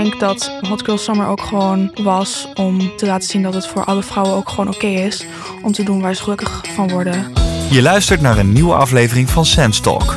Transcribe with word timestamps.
denk 0.00 0.20
dat 0.20 0.50
Hot 0.68 0.84
Girl 0.84 0.98
Summer 0.98 1.26
ook 1.26 1.40
gewoon 1.40 1.90
was 2.02 2.48
om 2.54 2.96
te 2.96 3.06
laten 3.06 3.28
zien 3.28 3.42
dat 3.42 3.54
het 3.54 3.66
voor 3.66 3.84
alle 3.84 4.02
vrouwen 4.02 4.36
ook 4.36 4.48
gewoon 4.48 4.68
oké 4.74 4.86
is 4.86 5.26
om 5.62 5.72
te 5.72 5.82
doen 5.82 6.00
waar 6.00 6.14
ze 6.14 6.22
gelukkig 6.22 6.60
van 6.74 6.88
worden. 6.88 7.32
Je 7.70 7.82
luistert 7.82 8.20
naar 8.20 8.38
een 8.38 8.52
nieuwe 8.52 8.74
aflevering 8.74 9.30
van 9.30 9.46
Sense 9.46 9.82
Talk, 9.82 10.16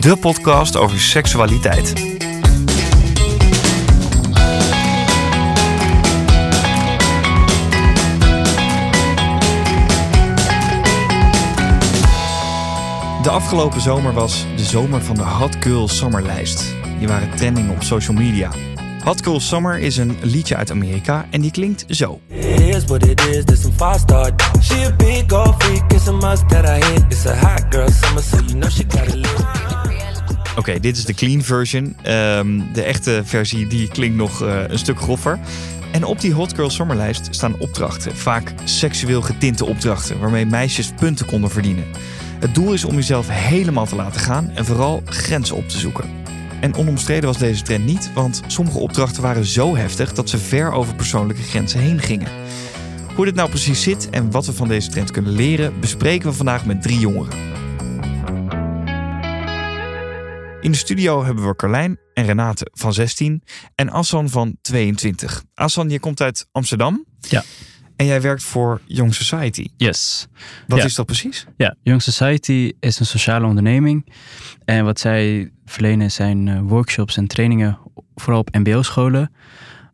de 0.00 0.16
podcast 0.16 0.76
over 0.76 1.00
seksualiteit. 1.00 1.94
De 13.22 13.30
afgelopen 13.30 13.80
zomer 13.80 14.12
was 14.12 14.46
de 14.56 14.64
zomer 14.64 15.02
van 15.02 15.16
de 15.16 15.22
Hot 15.22 15.56
Girl 15.60 15.88
Summerlijst. 15.88 16.74
Die 16.98 17.08
waren 17.08 17.36
trending 17.36 17.70
op 17.70 17.82
social 17.82 18.16
media. 18.16 18.50
Hot 19.06 19.22
Girl 19.22 19.40
Summer 19.40 19.78
is 19.78 19.96
een 19.96 20.16
liedje 20.22 20.56
uit 20.56 20.70
Amerika 20.70 21.26
en 21.30 21.40
die 21.40 21.50
klinkt 21.50 21.84
zo. 21.88 22.20
Oké, 30.56 30.80
dit 30.80 30.96
is 30.96 31.04
de 31.04 31.14
clean 31.14 31.42
version. 31.42 31.96
Ehm, 32.02 32.60
de 32.72 32.82
echte 32.82 33.22
versie 33.24 33.66
die 33.66 33.88
klinkt 33.88 34.16
nog 34.16 34.42
eh, 34.42 34.68
een 34.68 34.78
stuk 34.78 35.00
groffer. 35.00 35.38
En 35.92 36.04
op 36.04 36.20
die 36.20 36.32
Hot 36.32 36.54
Girl 36.54 36.70
Summerlijst 36.70 37.28
staan 37.30 37.58
opdrachten. 37.58 38.16
Vaak 38.16 38.52
seksueel 38.64 39.22
getinte 39.22 39.64
opdrachten 39.64 40.18
waarmee 40.18 40.46
meisjes 40.46 40.92
punten 40.96 41.26
konden 41.26 41.50
verdienen. 41.50 41.84
Het 42.40 42.54
doel 42.54 42.72
is 42.72 42.84
om 42.84 42.94
jezelf 42.94 43.26
helemaal 43.28 43.86
te 43.86 43.96
laten 43.96 44.20
gaan 44.20 44.50
en 44.54 44.64
vooral 44.64 45.02
grenzen 45.04 45.56
op 45.56 45.68
te 45.68 45.78
zoeken. 45.78 46.15
En 46.60 46.74
onomstreden 46.74 47.24
was 47.24 47.38
deze 47.38 47.62
trend 47.62 47.84
niet, 47.84 48.12
want 48.12 48.40
sommige 48.46 48.78
opdrachten 48.78 49.22
waren 49.22 49.44
zo 49.44 49.76
heftig 49.76 50.12
dat 50.12 50.28
ze 50.28 50.38
ver 50.38 50.72
over 50.72 50.94
persoonlijke 50.94 51.42
grenzen 51.42 51.80
heen 51.80 52.00
gingen. 52.00 52.28
Hoe 53.14 53.24
dit 53.24 53.34
nou 53.34 53.48
precies 53.48 53.82
zit 53.82 54.10
en 54.10 54.30
wat 54.30 54.46
we 54.46 54.52
van 54.52 54.68
deze 54.68 54.90
trend 54.90 55.10
kunnen 55.10 55.32
leren, 55.32 55.80
bespreken 55.80 56.28
we 56.28 56.34
vandaag 56.34 56.66
met 56.66 56.82
drie 56.82 56.98
jongeren. 56.98 57.38
In 60.60 60.72
de 60.72 60.78
studio 60.78 61.24
hebben 61.24 61.48
we 61.48 61.56
Carlijn 61.56 61.98
en 62.14 62.24
Renate 62.24 62.70
van 62.72 62.92
16 62.92 63.42
en 63.74 63.90
Assan 63.90 64.28
van 64.28 64.56
22. 64.62 65.44
Assan, 65.54 65.90
je 65.90 66.00
komt 66.00 66.20
uit 66.20 66.48
Amsterdam. 66.52 67.04
Ja. 67.20 67.42
En 67.96 68.06
jij 68.06 68.20
werkt 68.20 68.42
voor 68.42 68.80
Young 68.84 69.14
Society. 69.14 69.68
Yes. 69.76 70.26
Wat 70.66 70.78
Ja. 70.78 70.84
is 70.84 70.94
dat 70.94 71.06
precies? 71.06 71.46
Ja, 71.56 71.74
Young 71.82 72.02
Society 72.02 72.72
is 72.80 73.00
een 73.00 73.06
sociale 73.06 73.46
onderneming. 73.46 74.06
En 74.64 74.84
wat 74.84 75.00
zij 75.00 75.50
verlenen 75.64 76.10
zijn 76.10 76.48
eh, 76.48 76.60
workshops 76.62 77.16
en 77.16 77.26
trainingen, 77.26 77.78
vooral 78.14 78.40
op 78.40 78.54
MBO-scholen, 78.54 79.32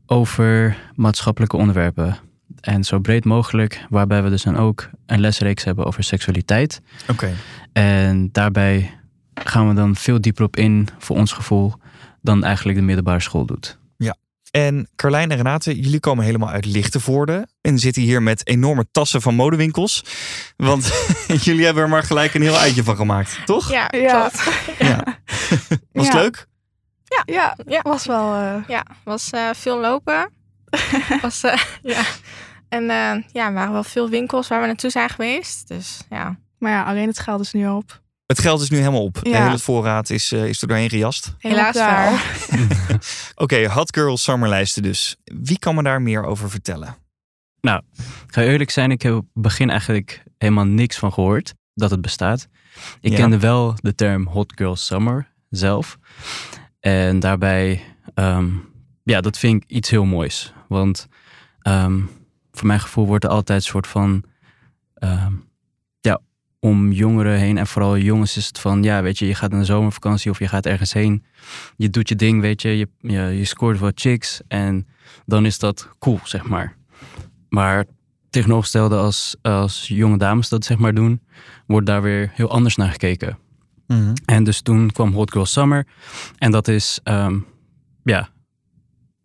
over 0.06 0.77
maatschappelijke 0.95 1.56
onderwerpen. 1.56 2.17
En 2.61 2.84
zo 2.84 2.98
breed 2.98 3.25
mogelijk, 3.25 3.84
waarbij 3.89 4.23
we 4.23 4.30
dus 4.30 4.42
dan 4.42 4.56
ook 4.56 4.91
een 5.06 5.20
lesreeks 5.20 5.64
hebben 5.64 5.84
over 5.86 6.05
seksualiteit. 6.05 6.80
Oké. 7.08 7.30
En 7.73 8.28
daarbij 8.33 8.91
gaan 9.34 9.69
we 9.69 9.75
dan 9.75 9.97
veel 9.97 10.20
dieper 10.20 10.45
op 10.45 10.56
in, 10.56 10.89
voor 10.98 11.17
ons 11.17 11.33
gevoel, 11.33 11.73
dan 12.23 12.45
eigenlijk 12.45 12.78
de 12.78 12.84
middelbare 12.84 13.20
school 13.20 13.45
doet. 13.47 13.78
En 14.53 14.89
Carlijn 14.97 15.31
en 15.31 15.36
Renate, 15.36 15.81
jullie 15.81 16.00
komen 16.00 16.25
helemaal 16.25 16.48
uit 16.48 16.64
Lichtenvoorde 16.64 17.47
en 17.61 17.78
zitten 17.78 18.03
hier 18.03 18.22
met 18.22 18.47
enorme 18.48 18.86
tassen 18.91 19.22
van 19.22 19.34
modewinkels. 19.34 20.05
Want 20.56 20.92
jullie 21.45 21.64
hebben 21.64 21.83
er 21.83 21.89
maar 21.89 22.03
gelijk 22.03 22.34
een 22.34 22.42
heel 22.42 22.56
uitje 22.56 22.84
van 22.84 22.97
gemaakt, 22.97 23.39
toch? 23.45 23.70
Ja, 23.70 23.89
Ja. 23.91 24.20
klopt. 24.28 24.48
Ja. 24.78 25.05
Was 25.92 26.05
het 26.06 26.14
Ja. 26.14 26.20
leuk? 26.20 26.47
Ja, 27.25 27.56
Ja. 27.67 27.80
was 27.83 28.06
wel. 28.06 28.34
eh, 28.34 28.55
Ja, 28.69 28.84
was 29.05 29.30
eh, 29.30 29.48
veel 29.55 29.80
lopen. 29.80 30.30
was, 31.23 31.42
eh, 31.42 31.61
ja. 31.83 32.03
En 32.69 32.83
eh, 32.83 33.23
ja, 33.33 33.47
er 33.47 33.53
waren 33.53 33.73
wel 33.73 33.84
veel 33.84 34.08
winkels 34.08 34.48
waar 34.48 34.61
we 34.61 34.67
naartoe 34.67 34.91
zijn 34.91 35.08
geweest. 35.08 35.69
Dus 35.69 36.00
ja. 36.11 36.39
maar 36.58 36.73
ja, 36.73 36.83
alleen 36.84 37.08
het 37.08 37.19
geld 37.19 37.40
is 37.40 37.52
nu 37.52 37.69
op. 37.69 38.01
Het 38.27 38.40
geld 38.40 38.60
is 38.60 38.70
nu 38.70 38.77
helemaal 38.78 39.02
op. 39.02 39.18
De 39.22 39.36
hele 39.36 39.58
voorraad 39.58 40.10
is, 40.10 40.33
eh, 40.33 40.48
is 40.48 40.62
er 40.62 40.68
doorheen 40.68 40.90
gejast. 40.90 41.34
Helaas 41.38 41.74
wel. 41.74 42.18
Oké, 43.44 43.66
Hot 43.72 43.94
Girl 43.94 44.16
Summerlijsten 44.16 44.83
dus. 44.83 45.16
Wie 45.24 45.58
kan 45.58 45.74
me 45.74 45.83
daar 45.83 46.02
meer 46.02 46.24
over 46.24 46.50
vertellen? 46.50 46.96
Ik 47.60 48.34
ga 48.38 48.42
eerlijk 48.42 48.70
zijn, 48.70 48.90
ik 48.90 49.02
heb 49.02 49.12
op 49.14 49.27
het 49.33 49.42
begin 49.42 49.70
eigenlijk 49.70 50.22
helemaal 50.38 50.64
niks 50.64 50.96
van 50.98 51.12
gehoord 51.12 51.55
dat 51.74 51.90
het 51.90 52.00
bestaat. 52.00 52.48
Ik 53.00 53.10
Ja. 53.10 53.16
kende 53.16 53.38
wel 53.38 53.74
de 53.80 53.94
term 53.94 54.27
Hot 54.27 54.52
Girl 54.56 54.77
Summer 54.77 55.33
zelf. 55.50 55.98
En 56.80 57.20
daarbij, 57.20 57.83
ehm, 58.14 58.48
ja, 59.02 59.20
dat 59.20 59.39
vind 59.39 59.62
ik 59.62 59.70
iets 59.70 59.90
heel 59.90 60.04
moois. 60.04 60.52
Want 60.68 61.08
ehm, 61.60 62.00
voor 62.52 62.66
mijn 62.66 62.80
gevoel 62.80 63.06
wordt 63.06 63.24
er 63.24 63.30
altijd 63.30 63.58
een 63.58 63.70
soort 63.70 63.86
van, 63.86 64.24
ehm, 64.94 65.33
om 66.64 66.92
jongeren 66.92 67.39
heen 67.39 67.58
en 67.58 67.67
vooral 67.67 67.98
jongens 67.98 68.36
is 68.36 68.46
het 68.46 68.58
van, 68.58 68.83
ja, 68.83 69.02
weet 69.02 69.18
je, 69.18 69.27
je 69.27 69.34
gaat 69.34 69.50
naar 69.50 69.58
een 69.58 69.67
zomervakantie 69.67 70.30
of 70.30 70.39
je 70.39 70.48
gaat 70.48 70.67
ergens 70.67 70.92
heen. 70.92 71.24
Je 71.77 71.90
doet 71.90 72.08
je 72.08 72.17
ding, 72.17 72.40
weet 72.40 72.62
je, 72.62 72.78
je, 72.78 72.89
je, 72.98 73.20
je 73.20 73.45
scoort 73.45 73.78
wat 73.78 74.00
chicks 74.00 74.40
en 74.48 74.86
dan 75.27 75.46
is 75.46 75.58
dat 75.58 75.89
cool, 75.98 76.20
zeg 76.24 76.48
maar. 76.48 76.77
Maar 77.48 77.84
tegenovergestelde 78.30 78.96
als, 78.96 79.36
als 79.42 79.89
jonge 79.89 80.18
dames 80.18 80.48
dat 80.48 80.64
zeg 80.64 80.78
maar 80.78 80.95
doen, 80.95 81.20
wordt 81.67 81.86
daar 81.86 82.02
weer 82.02 82.30
heel 82.34 82.51
anders 82.51 82.77
naar 82.77 82.90
gekeken. 82.90 83.39
En 84.24 84.45
dus 84.45 84.61
toen 84.61 84.90
kwam 84.90 85.12
Hot 85.12 85.30
Girl 85.30 85.46
Summer. 85.46 85.86
En 86.39 86.51
dat 86.51 86.68
is, 86.68 87.01
ehm, 87.02 87.39
ja, 88.05 88.28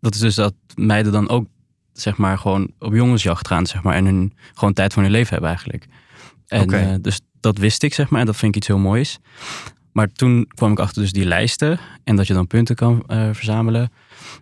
dat 0.00 0.14
is 0.14 0.20
dus 0.20 0.34
dat 0.34 0.54
meiden 0.74 1.12
dan 1.12 1.28
ook, 1.28 1.46
zeg 1.92 2.16
maar, 2.16 2.38
gewoon 2.38 2.70
op 2.78 2.94
jongensjacht 2.94 3.46
gaan, 3.46 3.66
zeg 3.66 3.82
maar. 3.82 3.94
En 3.94 4.04
hun 4.04 4.32
gewoon 4.54 4.74
tijd 4.74 4.92
van 4.92 5.02
hun 5.02 5.12
leven 5.12 5.30
hebben 5.32 5.48
eigenlijk. 5.48 5.86
En 6.48 6.70
eh, 6.70 6.94
dus 7.00 7.20
dat 7.40 7.58
wist 7.58 7.82
ik, 7.82 7.94
zeg 7.94 8.10
maar. 8.10 8.20
En 8.20 8.26
dat 8.26 8.36
vind 8.36 8.50
ik 8.50 8.56
iets 8.56 8.66
heel 8.66 8.78
moois. 8.78 9.18
Maar 9.92 10.12
toen 10.12 10.46
kwam 10.54 10.72
ik 10.72 10.78
achter 10.78 11.02
dus 11.02 11.12
die 11.12 11.24
lijsten. 11.24 11.78
En 12.04 12.16
dat 12.16 12.26
je 12.26 12.34
dan 12.34 12.46
punten 12.46 12.76
kan 12.76 13.04
eh, 13.06 13.28
verzamelen 13.32 13.92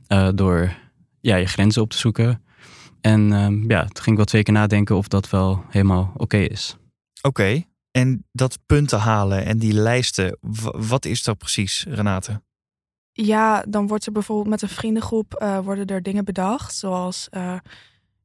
eh, 0.06 0.28
door 0.34 0.72
ja, 1.20 1.36
je 1.36 1.46
grenzen 1.46 1.82
op 1.82 1.90
te 1.90 1.98
zoeken. 1.98 2.42
En 3.00 3.32
ehm, 3.32 3.70
ja, 3.70 3.80
toen 3.80 4.02
ging 4.02 4.08
ik 4.08 4.16
wel 4.16 4.24
twee 4.24 4.42
keer 4.42 4.54
nadenken 4.54 4.96
of 4.96 5.08
dat 5.08 5.30
wel 5.30 5.64
helemaal 5.68 6.12
oké 6.16 6.36
is. 6.36 6.76
Oké, 7.22 7.62
en 7.90 8.24
dat 8.32 8.58
punten 8.66 8.98
halen 8.98 9.44
en 9.44 9.58
die 9.58 9.72
lijsten, 9.72 10.38
wat 10.72 11.04
is 11.04 11.22
dat 11.22 11.38
precies, 11.38 11.86
Renate? 11.88 12.42
Ja, 13.12 13.64
dan 13.68 13.86
wordt 13.86 14.06
er 14.06 14.12
bijvoorbeeld 14.12 14.48
met 14.48 14.62
een 14.62 14.68
vriendengroep 14.68 15.34
eh, 15.34 15.58
worden 15.58 15.86
er 15.86 16.02
dingen 16.02 16.24
bedacht. 16.24 16.74
Zoals 16.74 17.28
eh, 17.30 17.56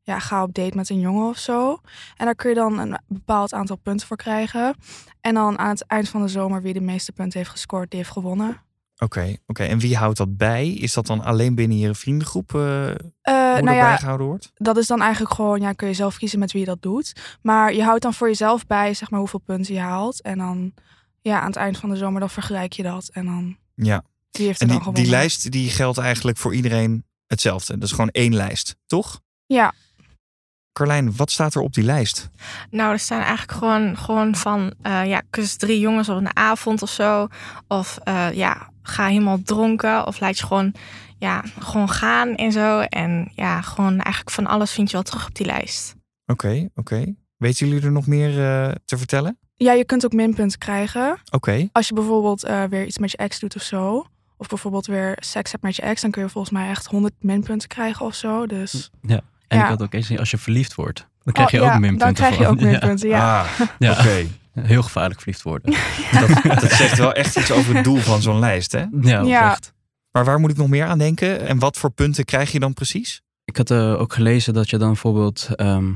ja, 0.02 0.20
ga 0.20 0.44
op 0.44 0.54
date 0.54 0.76
met 0.76 0.90
een 0.90 1.00
jongen 1.00 1.30
of 1.30 1.38
zo. 1.38 1.80
En 2.18 2.26
daar 2.26 2.36
kun 2.36 2.50
je 2.50 2.56
dan 2.56 2.80
een 2.80 2.98
bepaald 3.08 3.54
aantal 3.54 3.76
punten 3.76 4.08
voor 4.08 4.18
krijgen. 4.18 4.76
En 5.22 5.34
dan 5.34 5.60
aan 5.60 5.70
het 5.70 5.86
eind 5.88 6.10
van 6.10 6.22
de 6.22 6.28
zomer 6.28 6.62
wie 6.62 6.74
de 6.74 6.82
meeste 6.82 7.12
punten 7.12 7.38
heeft 7.40 7.52
gescoord, 7.52 7.90
die 7.90 8.00
heeft 8.00 8.12
gewonnen. 8.12 8.62
Oké, 8.98 9.36
oké. 9.48 9.64
En 9.64 9.80
wie 9.80 9.98
houdt 9.98 10.18
dat 10.18 10.38
bij? 10.38 10.70
Is 10.70 10.94
dat 10.94 11.06
dan 11.08 11.22
alleen 11.24 11.56
binnen 11.56 11.78
je 11.78 11.96
vriendengroep 11.96 12.52
hoe 12.52 12.98
nou 13.24 13.66
dat 13.66 13.74
ja, 13.74 13.88
bijgehouden 13.88 14.28
wordt? 14.28 14.52
dat 14.56 14.78
is 14.78 14.88
dan 14.88 15.02
eigenlijk 15.02 15.34
gewoon, 15.34 15.62
ja, 15.62 15.74
kun 15.74 15.88
je 15.88 15.94
zelf 15.94 16.18
kiezen 16.18 16.40
met 16.40 16.52
wie 16.52 16.62
je 16.62 16.68
dat 16.68 16.82
doet. 16.82 17.38
Maar 17.42 17.74
je 17.74 17.84
houdt 17.84 18.02
dan 18.02 18.14
voor 18.14 18.28
jezelf 18.28 18.68
bij, 18.68 18.94
zeg 18.94 19.10
maar, 19.10 19.20
hoeveel 19.20 19.40
punten 19.40 19.74
je 19.74 19.80
haalt. 19.80 20.22
En 20.22 20.38
dan, 20.38 20.74
ja, 21.22 21.40
aan 21.40 21.48
het 21.48 21.56
eind 21.56 21.78
van 21.78 21.90
de 21.90 21.96
zomer, 21.96 22.20
dan 22.20 22.30
vergelijk 22.30 22.74
je 22.74 22.84
dat. 22.84 23.10
En 23.14 23.26
dan, 23.26 23.58
Ja, 23.76 24.04
die 24.32 24.46
heeft 24.46 24.62
en 24.62 24.68
die, 24.68 24.76
dan 24.76 24.86
die 24.86 24.96
gewonnen. 24.96 25.20
lijst 25.20 25.52
die 25.52 25.70
geldt 25.70 25.98
eigenlijk 25.98 26.38
voor 26.38 26.56
iedereen 26.56 27.06
hetzelfde. 27.28 27.74
Dat 27.74 27.84
is 27.84 27.92
gewoon 27.92 28.10
één 28.10 28.36
lijst, 28.36 28.76
toch? 28.86 29.22
Ja, 29.46 29.74
Carlijn, 30.82 31.16
wat 31.16 31.32
staat 31.32 31.56
er 31.56 31.62
op 31.62 31.74
die 31.74 31.84
lijst? 31.84 32.30
Nou, 32.70 32.92
er 32.92 33.00
staan 33.00 33.22
eigenlijk 33.22 33.52
gewoon, 33.52 33.98
gewoon 33.98 34.36
van, 34.36 34.74
eh, 34.82 35.06
ja, 35.06 35.22
kus 35.30 35.56
drie 35.56 35.80
jongens 35.80 36.10
op 36.10 36.18
een 36.18 36.36
avond 36.36 36.82
of 36.82 36.90
zo. 36.90 37.28
Of 37.68 38.00
eh, 38.04 38.32
ja, 38.34 38.70
ga 38.84 39.08
helemaal 39.08 39.42
dronken. 39.44 40.08
Of 40.08 40.20
laat 40.20 40.38
je 40.38 40.46
gewoon, 40.46 40.74
ja, 41.18 41.44
gewoon 41.60 41.90
gaan 41.90 42.36
en 42.36 42.52
zo. 42.52 42.80
En 42.80 43.32
ja, 43.36 43.62
gewoon 43.62 44.00
eigenlijk 44.00 44.30
van 44.30 44.48
alles 44.48 44.72
vind 44.72 44.88
je 44.88 44.94
wel 44.94 45.04
terug 45.04 45.28
op 45.28 45.36
die 45.36 45.46
lijst. 45.46 45.96
Oké, 46.26 46.70
oké. 46.76 47.14
Weten 47.38 47.68
jullie 47.68 47.84
er 47.84 47.92
nog 47.92 48.08
meer 48.08 48.30
eh, 48.30 48.72
te 48.86 48.98
vertellen? 48.98 49.40
ja, 49.56 49.74
je 49.74 49.86
kunt 49.86 50.06
ook 50.06 50.14
minpunten 50.14 50.60
krijgen. 50.60 51.18
Oké, 51.32 51.70
Als 51.72 51.88
je 51.88 51.94
bijvoorbeeld 51.94 52.44
eh, 52.44 52.64
weer 52.64 52.86
iets 52.86 52.98
met 52.98 53.12
je 53.12 53.18
ex 53.18 53.40
doet 53.40 53.56
of 53.56 53.62
zo. 53.62 54.06
Of 54.38 54.48
bijvoorbeeld 54.48 54.86
weer 54.86 55.18
seks 55.20 55.52
hebt 55.52 55.64
met 55.64 55.76
je 55.76 55.82
ex, 55.82 56.02
dan 56.02 56.12
kun 56.12 56.22
je 56.22 56.30
volgens 56.30 56.54
mij 56.54 56.70
echt 56.70 56.86
100 56.86 57.14
minpunten 57.20 57.68
krijgen 57.68 58.06
of 58.06 58.16
zo. 58.16 58.46
Dus 58.46 58.90
En 59.52 59.58
Ja. 59.58 59.64
ik 59.64 59.70
had 59.70 59.82
ook 59.82 59.94
eens, 59.94 60.18
als 60.18 60.32
je 60.32 60.38
verliefd 60.38 60.76
wordt, 60.76 61.08
dan 61.24 61.34
krijg 61.34 61.52
je 61.52 61.58
Oh, 61.60 61.66
ook 61.66 61.72
ja, 61.72 61.78
minpunten 61.80 62.06
Dan 62.06 62.14
krijg 62.16 62.38
je 62.38 62.44
van. 62.44 62.54
ook 62.54 62.62
minpunten, 62.62 63.10
ja. 63.18 63.42
Ah, 63.42 63.48
Ja. 63.80 63.92
oké. 63.92 64.26
Heel 64.62 64.82
gevaarlijk 64.84 65.20
verliefd 65.20 65.42
worden. 65.42 65.74
Dat, 66.20 66.44
dat 66.62 66.72
zegt 66.72 66.98
wel 66.98 67.14
echt 67.14 67.38
iets 67.38 67.52
over 67.52 67.76
het 67.76 67.84
doel 67.84 67.98
van 67.98 68.22
zo'n 68.22 68.40
lijst, 68.40 68.72
hè? 68.72 68.80
Ja, 68.80 68.88
Ja. 69.02 69.22
oprecht. 69.24 69.74
Maar 70.12 70.26
waar 70.26 70.40
moet 70.40 70.52
ik 70.52 70.58
nog 70.58 70.68
meer 70.68 70.86
aan 70.86 70.98
denken? 70.98 71.48
En 71.48 71.60
wat 71.60 71.78
voor 71.78 71.90
punten 71.92 72.26
krijg 72.26 72.52
je 72.52 72.60
dan 72.60 72.74
precies? 72.74 73.22
Ik 73.46 73.58
had 73.58 73.72
eh, 73.72 74.00
ook 74.00 74.14
gelezen 74.14 74.54
dat 74.54 74.70
je 74.70 74.78
dan 74.78 74.88
bijvoorbeeld... 74.88 75.50
ehm, 75.56 75.88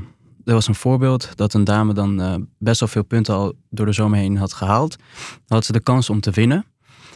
er 0.44 0.52
was 0.54 0.68
een 0.68 0.74
voorbeeld 0.74 1.30
dat 1.34 1.54
een 1.54 1.64
dame 1.64 1.92
dan 1.94 2.20
eh, 2.20 2.34
best 2.58 2.80
wel 2.80 2.88
veel 2.88 3.04
punten 3.04 3.34
al 3.34 3.52
door 3.70 3.86
de 3.86 3.92
zomer 3.92 4.18
heen 4.18 4.36
had 4.36 4.52
gehaald. 4.52 4.96
Dan 5.46 5.56
had 5.56 5.64
ze 5.64 5.72
de 5.72 5.80
kans 5.80 6.10
om 6.10 6.20
te 6.20 6.30
winnen. 6.30 6.64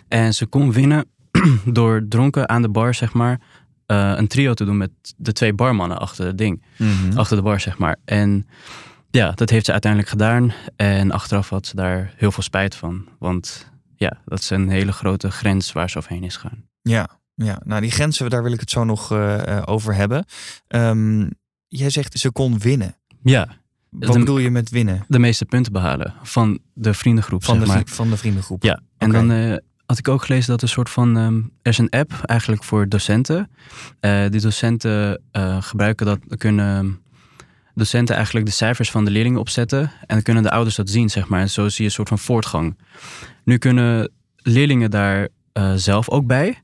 En 0.09 0.35
ze 0.35 0.47
kon 0.47 0.73
winnen 0.73 1.05
door 1.65 2.07
dronken 2.09 2.49
aan 2.49 2.63
de 2.63 2.69
bar, 2.69 2.95
zeg 2.95 3.13
maar, 3.13 3.41
eh, 3.91 4.13
een 4.17 4.27
trio 4.27 4.55
te 4.55 4.65
doen 4.65 4.77
met 4.77 4.91
de 5.17 5.33
twee 5.33 5.53
barmannen 5.53 5.99
achter 5.99 6.27
het 6.27 6.39
ding. 6.39 6.63
Mhm. 6.79 7.19
Achter 7.19 7.37
de 7.37 7.43
bar, 7.43 7.61
zeg 7.61 7.79
maar. 7.79 7.97
En 8.05 8.47
ja, 9.11 9.31
dat 9.31 9.51
heeft 9.51 9.65
ze 9.65 9.73
uiteindelijk 9.73 10.11
gedaan. 10.11 10.53
En 10.77 11.11
achteraf 11.11 11.49
had 11.49 11.67
ze 11.67 11.77
daar 11.77 12.13
heel 12.17 12.33
veel 12.33 12.43
spijt 12.43 12.75
van. 12.75 13.07
Want 13.19 13.71
ja, 13.97 14.21
dat 14.25 14.39
is 14.39 14.51
een 14.51 14.69
hele 14.69 14.93
grote 14.93 15.31
grens 15.31 15.73
waar 15.73 15.91
ze 15.91 15.99
overheen 15.99 16.25
is 16.25 16.37
gegaan. 16.37 16.65
Ja, 16.83 17.09
ja, 17.35 17.61
nou 17.65 17.81
die 17.81 17.91
grenzen, 17.91 18.31
daar 18.31 18.43
wil 18.43 18.53
ik 18.53 18.61
het 18.61 18.71
zo 18.71 18.85
nog 18.85 19.13
eh, 19.13 19.57
eh, 19.57 19.63
over 19.67 19.95
hebben. 19.95 20.25
Ehm, 20.69 21.29
jij 21.69 21.91
zegt 21.91 22.19
ze 22.19 22.31
kon 22.33 22.59
winnen. 22.59 22.97
Ja, 23.23 23.49
Wat 23.91 24.13
De- 24.13 24.19
bedoel 24.19 24.39
je 24.39 24.51
met 24.51 24.71
winnen? 24.71 25.05
de 25.09 25.19
meeste 25.19 25.45
punten 25.45 25.73
behalen 25.73 26.15
van 26.23 26.59
de 26.75 26.95
vriendengroep, 26.95 27.45
Van 27.45 27.55
zeg 27.55 27.65
de, 27.65 27.71
maar. 27.73 27.83
vri- 27.83 27.95
van 27.95 28.11
de 28.11 28.17
vriendengroep. 28.17 28.63
Ja, 28.63 28.81
en 28.99 29.11
dan 29.11 29.61
had 29.91 29.99
ik 29.99 30.09
ook 30.09 30.25
gelezen 30.25 30.51
dat 30.51 30.57
er 30.57 30.63
een 30.63 30.75
soort 30.75 30.91
van... 30.91 31.17
ehm, 31.17 31.37
er 31.37 31.71
is 31.71 31.79
een 31.79 31.91
app 31.91 32.13
eigenlijk 32.25 32.65
voor 32.65 32.89
docenten. 32.89 33.51
Eh, 34.01 34.25
die 34.29 34.41
docenten 34.41 35.23
eh, 35.31 35.63
gebruiken 35.63 36.07
dat... 36.07 36.19
kunnen 36.37 37.01
docenten 37.75 38.15
eigenlijk 38.15 38.47
de 38.47 38.53
cijfers 38.53 38.91
van 38.91 39.05
de 39.05 39.11
leerlingen 39.11 39.41
opzetten. 39.41 39.81
En 39.81 39.91
dan 40.07 40.23
kunnen 40.23 40.43
de 40.43 40.51
ouders 40.51 40.77
dat 40.77 40.91
zien, 40.91 41.11
zeg 41.11 41.29
maar. 41.29 41.41
En 41.41 41.51
zo 41.51 41.69
zie 41.69 41.79
je 41.79 41.85
een 41.85 41.91
soort 41.91 42.09
van 42.09 42.19
voortgang. 42.19 42.77
Nu 43.45 43.59
kunnen 43.59 44.11
leerlingen 44.37 44.91
daar 44.91 45.29
eh, 45.53 45.73
zelf 45.75 46.11
ook 46.11 46.27
bij. 46.27 46.63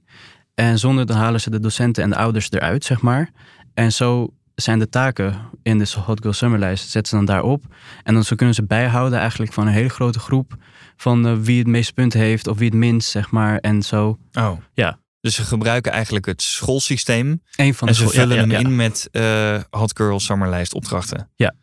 En 0.55 0.79
zonder 0.79 1.07
dan 1.07 1.17
halen 1.17 1.41
ze 1.41 1.51
de 1.51 1.61
docenten 1.61 2.03
en 2.03 2.11
de 2.11 2.17
ouders 2.17 2.51
eruit, 2.51 2.85
zeg 2.85 3.01
maar. 3.01 3.31
En 3.75 3.93
zo 3.93 4.29
zijn 4.55 4.79
de 4.79 4.89
taken 4.89 5.35
in 5.63 5.79
de 5.79 5.95
Hot 6.05 6.21
Girl 6.21 6.33
Summerlijst, 6.33 6.91
zetten 6.91 7.11
ze 7.11 7.17
dan 7.17 7.35
daarop. 7.35 7.65
En 8.03 8.15
dan 8.15 8.25
zo 8.25 8.37
kunnen 8.37 8.55
ze 8.55 8.65
bijhouden 8.65 9.19
eigenlijk 9.19 9.53
van 9.53 9.67
een 9.67 9.73
hele 9.73 9.89
grote 9.89 10.19
groep 10.19 10.57
van 10.97 11.27
eh, 11.27 11.35
wie 11.39 11.59
het 11.59 11.67
meeste 11.67 11.93
punten 11.93 12.21
heeft 12.21 12.47
of 12.47 12.59
wie 12.59 12.69
het 12.69 12.79
minst, 12.79 13.11
zeg 13.11 13.31
maar. 13.31 13.59
En 13.59 13.83
zo. 13.83 14.19
Oh. 14.33 14.59
Ja. 14.75 15.01
Dus 15.21 15.35
ze 15.35 15.43
gebruiken 15.45 15.93
eigenlijk 15.93 16.27
het 16.27 16.43
schoolsysteem 16.43 17.43
Een 17.57 17.75
van 17.75 17.89
en 17.89 17.95
de 17.95 18.01
ze 18.01 18.07
school- 18.09 18.21
ja, 18.21 18.27
vullen 18.29 18.35
ja, 18.37 18.41
hem 18.43 18.51
ja. 18.51 18.59
in 18.59 18.77
met 18.77 19.09
eh 19.13 19.61
Hot 19.71 19.97
Girl 19.97 20.21
Summerlijst 20.21 20.75
opdrachten. 20.75 21.31
Ja. 21.35 21.55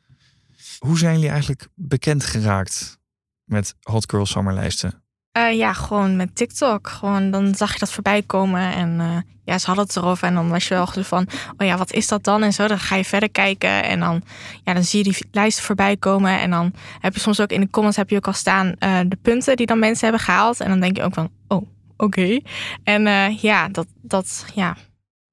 Hoe 0.79 0.97
zijn 0.97 1.13
jullie 1.13 1.29
eigenlijk 1.29 1.67
bekend 1.75 2.25
geraakt 2.25 2.97
met 3.43 3.75
Hot 3.81 4.09
Girl 4.09 4.25
Summerlijsten? 4.25 5.02
Eh, 5.33 5.57
ja, 5.57 5.73
gewoon 5.73 6.15
met 6.15 6.35
TikTok. 6.35 6.87
Gewoon, 6.87 7.31
dan 7.31 7.55
zag 7.55 7.73
je 7.73 7.79
dat 7.79 7.91
voorbij 7.91 8.21
komen. 8.21 8.73
En 8.73 8.99
eh, 8.99 9.17
ja, 9.43 9.57
ze 9.57 9.65
hadden 9.65 9.85
het 9.85 9.95
erover. 9.95 10.27
En 10.27 10.33
dan 10.33 10.49
was 10.49 10.67
je 10.67 10.73
wel 10.73 10.87
zo 10.87 11.01
van, 11.01 11.27
oh 11.57 11.67
ja, 11.67 11.77
wat 11.77 11.91
is 11.91 12.07
dat 12.07 12.23
dan? 12.23 12.43
En 12.43 12.53
zo, 12.53 12.67
dan 12.67 12.79
ga 12.79 12.95
je 12.95 13.05
verder 13.05 13.29
kijken. 13.29 13.83
En 13.83 13.99
dan, 13.99 14.21
ja, 14.63 14.73
dan 14.73 14.83
zie 14.83 14.97
je 14.97 15.11
die 15.11 15.27
lijsten 15.31 15.63
voorbij 15.63 15.97
komen. 15.97 16.39
En 16.39 16.49
dan 16.49 16.73
heb 16.99 17.13
je 17.13 17.19
soms 17.19 17.39
ook 17.39 17.49
in 17.49 17.61
de 17.61 17.69
comments 17.69 17.97
heb 17.97 18.09
je 18.09 18.15
ook 18.15 18.27
al 18.27 18.33
staan 18.33 18.75
eh, 18.79 18.99
de 19.07 19.17
punten 19.21 19.55
die 19.55 19.65
dan 19.65 19.79
mensen 19.79 20.07
hebben 20.07 20.25
gehaald. 20.25 20.59
En 20.59 20.69
dan 20.69 20.79
denk 20.79 20.97
je 20.97 21.03
ook 21.03 21.13
van, 21.13 21.29
oh, 21.47 21.67
oké. 21.97 22.39
En 22.83 23.31
ja, 23.41 23.69
dat, 23.69 23.87
dat, 24.01 24.45
ja. 24.55 24.75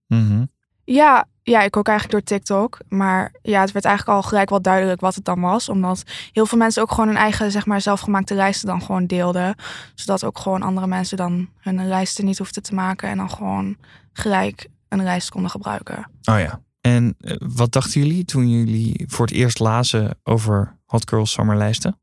Mhm. 0.06 0.44
Ja, 0.92 1.28
ja, 1.42 1.62
ik 1.62 1.76
ook 1.76 1.88
eigenlijk 1.88 2.18
door 2.18 2.38
TikTok. 2.38 2.78
Maar 2.88 3.34
ja, 3.42 3.60
het 3.60 3.72
werd 3.72 3.84
eigenlijk 3.84 4.16
al 4.16 4.28
gelijk 4.28 4.50
wel 4.50 4.62
duidelijk 4.62 5.00
wat 5.00 5.14
het 5.14 5.24
dan 5.24 5.40
was. 5.40 5.68
Omdat 5.68 6.04
heel 6.32 6.46
veel 6.46 6.58
mensen 6.58 6.82
ook 6.82 6.90
gewoon 6.90 7.06
hun 7.06 7.16
eigen, 7.16 7.50
zeg 7.50 7.66
maar, 7.66 7.80
zelfgemaakte 7.80 8.34
lijsten 8.34 8.68
dan 8.68 8.82
gewoon 8.82 9.06
deelden. 9.06 9.54
Zodat 9.94 10.24
ook 10.24 10.38
gewoon 10.38 10.62
andere 10.62 10.86
mensen 10.86 11.16
dan 11.16 11.48
hun 11.58 11.88
lijsten 11.88 12.24
niet 12.24 12.38
hoefden 12.38 12.62
te 12.62 12.74
maken. 12.74 13.08
En 13.08 13.16
dan 13.16 13.30
gewoon 13.30 13.76
gelijk 14.12 14.68
een 14.88 15.02
lijst 15.02 15.30
konden 15.30 15.50
gebruiken. 15.50 16.10
Oh 16.24 16.38
ja. 16.38 16.60
En 16.80 17.14
eh, 17.20 17.36
wat 17.54 17.72
dachten 17.72 18.00
jullie 18.00 18.24
toen 18.24 18.50
jullie 18.50 19.04
voor 19.08 19.26
het 19.26 19.34
eerst 19.34 19.58
lazen 19.58 20.18
over 20.22 20.78
Hot 20.86 21.08
Girl 21.08 21.26
Summerlijsten? 21.26 22.00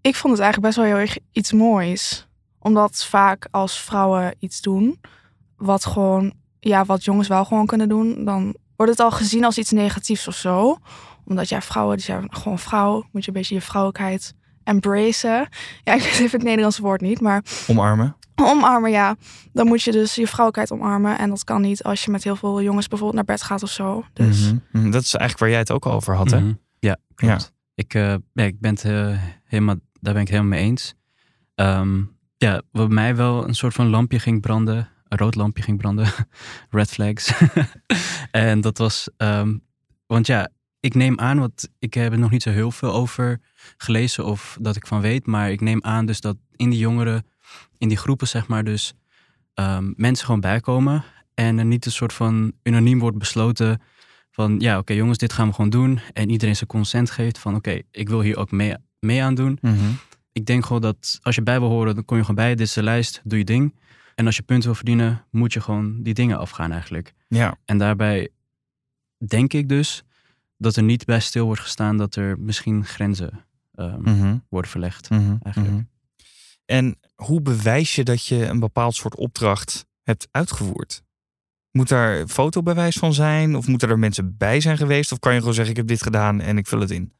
Ik 0.00 0.16
vond 0.16 0.32
het 0.32 0.42
eigenlijk 0.42 0.74
best 0.74 0.76
wel 0.76 0.96
heel 0.96 1.06
erg 1.06 1.18
iets 1.32 1.52
moois. 1.52 2.26
Omdat 2.58 3.04
vaak 3.04 3.48
als 3.50 3.80
vrouwen 3.80 4.34
iets 4.38 4.60
doen, 4.60 5.00
wat 5.56 5.86
gewoon, 5.86 6.32
ja, 6.64 6.84
wat 6.84 7.04
jongens 7.04 7.28
wel 7.28 7.44
gewoon 7.44 7.66
kunnen 7.66 7.88
doen, 7.88 8.24
dan 8.24 8.56
wordt 8.76 8.92
het 8.92 9.00
al 9.00 9.10
gezien 9.10 9.44
als 9.44 9.58
iets 9.58 9.70
negatiefs 9.70 10.28
of 10.28 10.34
zo. 10.34 10.76
Omdat 11.24 11.48
ja, 11.48 11.60
vrouwen, 11.60 11.96
die 11.96 12.04
zijn 12.04 12.34
gewoon 12.34 12.58
vrouw, 12.58 13.04
moet 13.12 13.22
je 13.24 13.28
een 13.28 13.36
beetje 13.36 13.54
je 13.54 13.60
vrouwelijkheid 13.60 14.34
embracen. 14.64 15.48
Ja, 15.84 15.92
ik 15.94 16.02
weet 16.02 16.18
even 16.24 16.30
het 16.38 16.42
Nederlandse 16.42 16.82
woord 16.82 17.00
niet, 17.00 17.20
maar 17.20 17.44
Omarmen? 17.66 18.16
omarmen, 18.34 18.90
ja. 18.90 19.16
Dan 19.52 19.66
moet 19.66 19.82
je 19.82 19.92
dus 19.92 20.14
je 20.14 20.26
vrouwelijkheid 20.26 20.80
omarmen. 20.80 21.18
En 21.18 21.28
dat 21.28 21.44
kan 21.44 21.60
niet 21.60 21.82
als 21.82 22.04
je 22.04 22.10
met 22.10 22.24
heel 22.24 22.36
veel 22.36 22.62
jongens 22.62 22.88
bijvoorbeeld 22.88 23.26
naar 23.26 23.36
bed 23.36 23.44
gaat 23.44 23.62
of 23.62 23.70
zo. 23.70 24.04
Dus 24.12 24.40
Mhm. 24.46 24.56
Mhm. 24.72 24.90
Dat 24.90 25.02
is 25.02 25.14
eigenlijk 25.14 25.38
waar 25.38 25.48
jij 25.50 25.58
het 25.58 25.70
ook 25.70 25.86
al 25.86 25.92
over 25.92 26.16
had, 26.16 26.30
hè? 26.30 26.40
Mhm. 26.40 26.52
Ja, 26.78 26.96
klopt. 27.14 27.52
Ik, 27.74 27.94
eh, 27.94 28.14
ja, 28.32 28.44
ik 28.44 28.60
ben 28.60 28.70
het 28.74 28.84
eh, 28.84 29.18
helemaal, 29.44 29.74
daar 30.00 30.12
ben 30.12 30.22
ik 30.22 30.28
helemaal 30.28 30.50
mee 30.50 30.60
eens. 30.64 30.94
Ehm, 31.54 32.02
ja, 32.36 32.62
wat 32.72 32.88
mij 32.90 33.16
wel 33.16 33.48
een 33.48 33.54
soort 33.54 33.74
van 33.74 33.86
lampje 33.88 34.18
ging 34.18 34.40
branden, 34.40 34.88
een 35.12 35.18
rood 35.18 35.34
lampje 35.34 35.62
ging 35.62 35.78
branden, 35.78 36.08
red 36.70 36.90
flags. 36.90 37.32
en 38.30 38.60
dat 38.60 38.78
was, 38.78 39.08
ehm, 39.16 39.56
want 40.06 40.26
ja, 40.26 40.48
ik 40.80 40.94
neem 40.94 41.18
aan, 41.18 41.38
want 41.38 41.68
ik 41.78 41.94
heb 41.94 42.12
er 42.12 42.18
nog 42.18 42.30
niet 42.30 42.42
zo 42.42 42.50
heel 42.50 42.70
veel 42.70 42.92
over 42.92 43.40
gelezen 43.76 44.24
of 44.24 44.56
dat 44.60 44.76
ik 44.76 44.86
van 44.86 45.00
weet, 45.00 45.26
maar 45.26 45.50
ik 45.50 45.60
neem 45.60 45.84
aan 45.84 46.06
dus 46.06 46.20
dat 46.20 46.36
in 46.56 46.70
die 46.70 46.78
jongeren, 46.78 47.26
in 47.78 47.88
die 47.88 47.96
groepen 47.96 48.28
zeg 48.28 48.46
maar, 48.46 48.64
dus 48.64 48.94
ehm, 49.54 49.92
mensen 49.96 50.24
gewoon 50.24 50.40
bijkomen 50.40 51.04
en 51.34 51.58
er 51.58 51.64
niet 51.64 51.86
een 51.86 51.92
soort 51.92 52.12
van 52.12 52.52
unaniem 52.62 52.98
wordt 52.98 53.18
besloten 53.18 53.80
van 54.30 54.60
ja, 54.60 54.78
oké 54.78 54.92
jongens, 54.92 55.18
dit 55.18 55.32
gaan 55.32 55.48
we 55.48 55.54
gewoon 55.54 55.70
doen. 55.70 56.00
En 56.12 56.30
iedereen 56.30 56.56
zijn 56.56 56.68
consent 56.68 57.10
geeft 57.10 57.38
van 57.38 57.54
oké, 57.54 57.80
ik 57.90 58.08
wil 58.08 58.20
hier 58.20 58.36
ook 58.36 58.50
mee, 58.50 58.74
mee 59.00 59.22
aan 59.22 59.34
doen. 59.34 59.58
Mhm. 59.60 59.90
Ik 60.32 60.46
denk 60.46 60.66
gewoon 60.66 60.82
dat 60.82 61.18
als 61.22 61.34
je 61.34 61.42
bij 61.42 61.60
wil 61.60 61.68
horen, 61.68 61.94
dan 61.94 62.04
kom 62.04 62.16
je 62.16 62.22
gewoon 62.24 62.44
bij. 62.44 62.54
Dit 62.54 62.66
is 62.66 62.72
de 62.72 62.82
lijst, 62.82 63.20
doe 63.24 63.38
je 63.38 63.44
ding. 63.44 63.74
En 64.22 64.28
als 64.28 64.36
je 64.36 64.42
punten 64.42 64.64
wil 64.66 64.74
verdienen, 64.74 65.24
moet 65.30 65.52
je 65.52 65.60
gewoon 65.60 66.02
die 66.02 66.14
dingen 66.14 66.38
afgaan 66.38 66.72
eigenlijk. 66.72 67.12
Ja. 67.28 67.56
En 67.64 67.78
daarbij 67.78 68.28
denk 69.26 69.52
ik 69.52 69.68
dus 69.68 70.02
dat 70.56 70.76
er 70.76 70.82
niet 70.82 71.04
bij 71.04 71.20
stil 71.20 71.44
wordt 71.44 71.60
gestaan 71.60 71.96
dat 71.96 72.14
er 72.14 72.38
misschien 72.38 72.84
grenzen 72.84 73.44
ehm, 73.74 74.00
Mhm. 74.00 74.36
worden 74.48 74.70
verlegd. 74.70 75.10
Mhm. 75.10 75.36
Eigenlijk. 75.42 75.74
Mhm. 75.74 75.82
En 76.64 76.98
hoe 77.14 77.40
bewijs 77.40 77.94
je 77.94 78.02
dat 78.04 78.26
je 78.26 78.46
een 78.46 78.60
bepaald 78.60 78.94
soort 78.94 79.16
opdracht 79.16 79.86
hebt 80.02 80.28
uitgevoerd? 80.30 81.02
Moet 81.70 81.88
daar 81.88 82.26
fotobewijs 82.26 82.96
van 82.96 83.14
zijn? 83.14 83.56
Of 83.56 83.66
moeten 83.66 83.88
er 83.88 83.98
mensen 83.98 84.36
bij 84.36 84.60
zijn 84.60 84.76
geweest? 84.76 85.12
Of 85.12 85.18
kan 85.18 85.32
je 85.32 85.38
gewoon 85.38 85.54
zeggen, 85.54 85.72
ik 85.72 85.78
heb 85.78 85.88
dit 85.88 86.02
gedaan 86.02 86.40
en 86.40 86.58
ik 86.58 86.66
vul 86.66 86.80
het 86.80 86.90
in? 86.90 87.12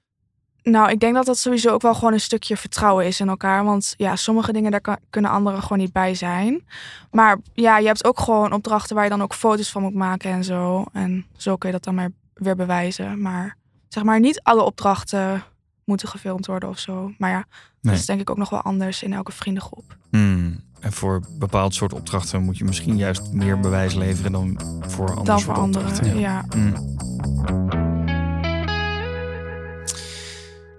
Nou, 0.63 0.91
ik 0.91 1.01
denk 1.01 1.15
dat 1.15 1.27
dat 1.27 1.39
sowieso 1.39 1.71
ook 1.71 1.83
wel 1.83 1.95
gewoon 1.95 2.13
een 2.13 2.21
stukje 2.21 2.57
vertrouwen 2.57 3.07
is 3.07 3.21
in 3.21 3.29
elkaar. 3.29 3.65
Want 3.65 3.95
ja, 3.97 4.17
sommige 4.17 4.53
dingen, 4.53 4.71
daar 4.71 4.81
kan- 4.81 4.99
kunnen 5.11 5.31
anderen 5.31 5.63
gewoon 5.63 5.79
niet 5.79 5.93
bij 5.93 6.15
zijn. 6.15 6.65
Maar 7.11 7.39
ja, 7.53 7.79
je 7.79 7.87
hebt 7.87 8.05
ook 8.05 8.21
gewoon 8.21 8.53
opdrachten 8.53 8.95
waar 8.95 9.05
je 9.05 9.11
dan 9.11 9.23
ook 9.23 9.35
foto's 9.35 9.71
van 9.71 9.83
moet 9.83 9.95
maken 9.95 10.31
en 10.31 10.45
zo. 10.45 10.85
En 10.93 11.27
zo 11.37 11.57
kun 11.57 11.69
je 11.69 11.75
dat 11.75 11.85
dan 11.85 11.95
maar 11.95 12.11
weer 12.35 12.57
bewijzen. 12.57 13.21
Maar 13.23 13.57
zeg 13.89 14.03
maar, 14.05 14.21
niet 14.21 14.41
alle 14.43 14.63
opdrachten 14.63 15.43
moeten 15.85 16.09
gefilmd 16.09 16.47
worden 16.47 16.69
of 16.69 16.79
zo. 16.79 17.13
Maar 17.19 17.31
ja, 17.31 17.37
Nee. 17.81 17.93
dat 17.93 17.95
is 17.95 18.07
denk 18.07 18.21
ik 18.21 18.31
ook 18.31 18.37
nog 18.37 18.51
wel 18.51 18.63
anders 18.63 19.03
in 19.03 19.13
elke 19.13 19.33
vriendengroep. 19.33 19.97
Hmm. 20.11 20.61
En 20.81 20.93
voor 20.93 21.21
bepaald 21.39 21.75
soort 21.75 21.93
opdrachten 21.93 22.43
moet 22.43 22.59
je 22.59 22.65
misschien 22.65 22.97
juist 22.97 23.33
meer 23.33 23.61
bewijs 23.61 23.95
leveren 23.95 24.33
dan 24.33 24.61
voor 24.81 25.09
andere 25.09 25.27
Dan 25.27 25.39
soort 25.41 25.57
voor 25.57 25.65
opdrachten. 25.67 25.99
anderen, 26.05 26.21
ja. 26.21 26.45
Hmm. 26.51 27.92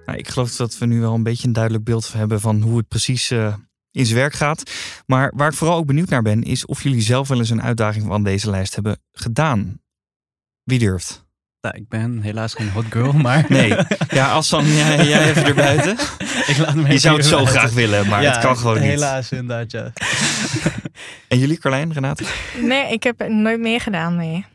Nou, 0.05 0.17
ik 0.17 0.27
geloof 0.27 0.55
dat 0.55 0.77
we 0.77 0.85
nu 0.85 0.99
wel 0.99 1.13
een 1.13 1.23
beetje 1.23 1.47
een 1.47 1.53
duidelijk 1.53 1.83
beeld 1.83 2.13
hebben 2.13 2.39
van 2.41 2.61
hoe 2.61 2.77
het 2.77 2.87
precies 2.87 3.31
eh, 3.31 3.53
in 3.91 4.05
zijn 4.05 4.19
werk 4.19 4.33
gaat. 4.33 4.71
Maar 5.05 5.31
waar 5.35 5.49
ik 5.49 5.55
vooral 5.57 5.77
ook 5.77 5.85
benieuwd 5.85 6.09
naar 6.09 6.21
ben, 6.21 6.43
is 6.43 6.65
of 6.65 6.83
jullie 6.83 7.01
zelf 7.01 7.27
wel 7.27 7.37
eens 7.37 7.49
een 7.49 7.61
uitdaging 7.61 8.05
van 8.05 8.23
deze 8.23 8.49
lijst 8.49 8.75
hebben 8.75 8.99
gedaan. 9.11 9.81
Wie 10.63 10.79
durft? 10.79 11.21
Nou, 11.61 11.75
ik 11.75 11.87
ben 11.87 12.21
helaas 12.21 12.53
geen 12.53 12.69
hot 12.69 12.85
girl, 12.89 13.13
maar... 13.13 13.45
Nee. 13.49 13.75
Ja, 14.09 14.31
Assan, 14.31 14.65
jij, 14.65 15.05
jij 15.07 15.23
even 15.29 15.45
erbuiten. 15.45 15.91
ik 16.47 16.57
laat 16.57 16.73
hem 16.73 16.87
Je 16.87 16.97
zou 16.97 17.15
het 17.17 17.25
zo 17.25 17.35
buiten. 17.35 17.55
graag 17.57 17.73
willen, 17.73 18.07
maar 18.07 18.21
Ja, 18.21 18.31
het 18.31 18.41
kan 18.41 18.57
gewoon 18.57 18.79
niet. 18.79 18.89
Helaas, 18.89 19.31
inderdaad, 19.31 19.71
ja. 19.71 19.91
En 21.27 21.39
jullie, 21.39 21.57
Carlijn, 21.57 21.93
Renate? 21.93 22.23
Nee, 22.61 22.91
ik 22.91 23.03
heb 23.03 23.19
het 23.19 23.31
nooit 23.31 23.59
meegedaan, 23.59 24.15
nee. 24.15 24.45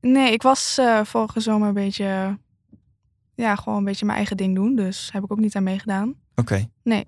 Nee, 0.00 0.32
ik 0.32 0.42
was 0.42 0.78
eh, 0.78 1.00
vorige 1.04 1.40
zomer 1.40 1.68
een 1.68 1.74
beetje... 1.74 2.38
Ja, 3.36 3.56
gewoon 3.56 3.78
een 3.78 3.84
beetje 3.84 4.04
mijn 4.04 4.16
eigen 4.18 4.36
ding 4.36 4.54
doen. 4.54 4.76
Dus 4.76 5.08
heb 5.12 5.24
ik 5.24 5.32
ook 5.32 5.38
niet 5.38 5.56
aan 5.56 5.62
meegedaan. 5.62 6.14
Oké. 6.34 6.68
Nee. 6.82 7.04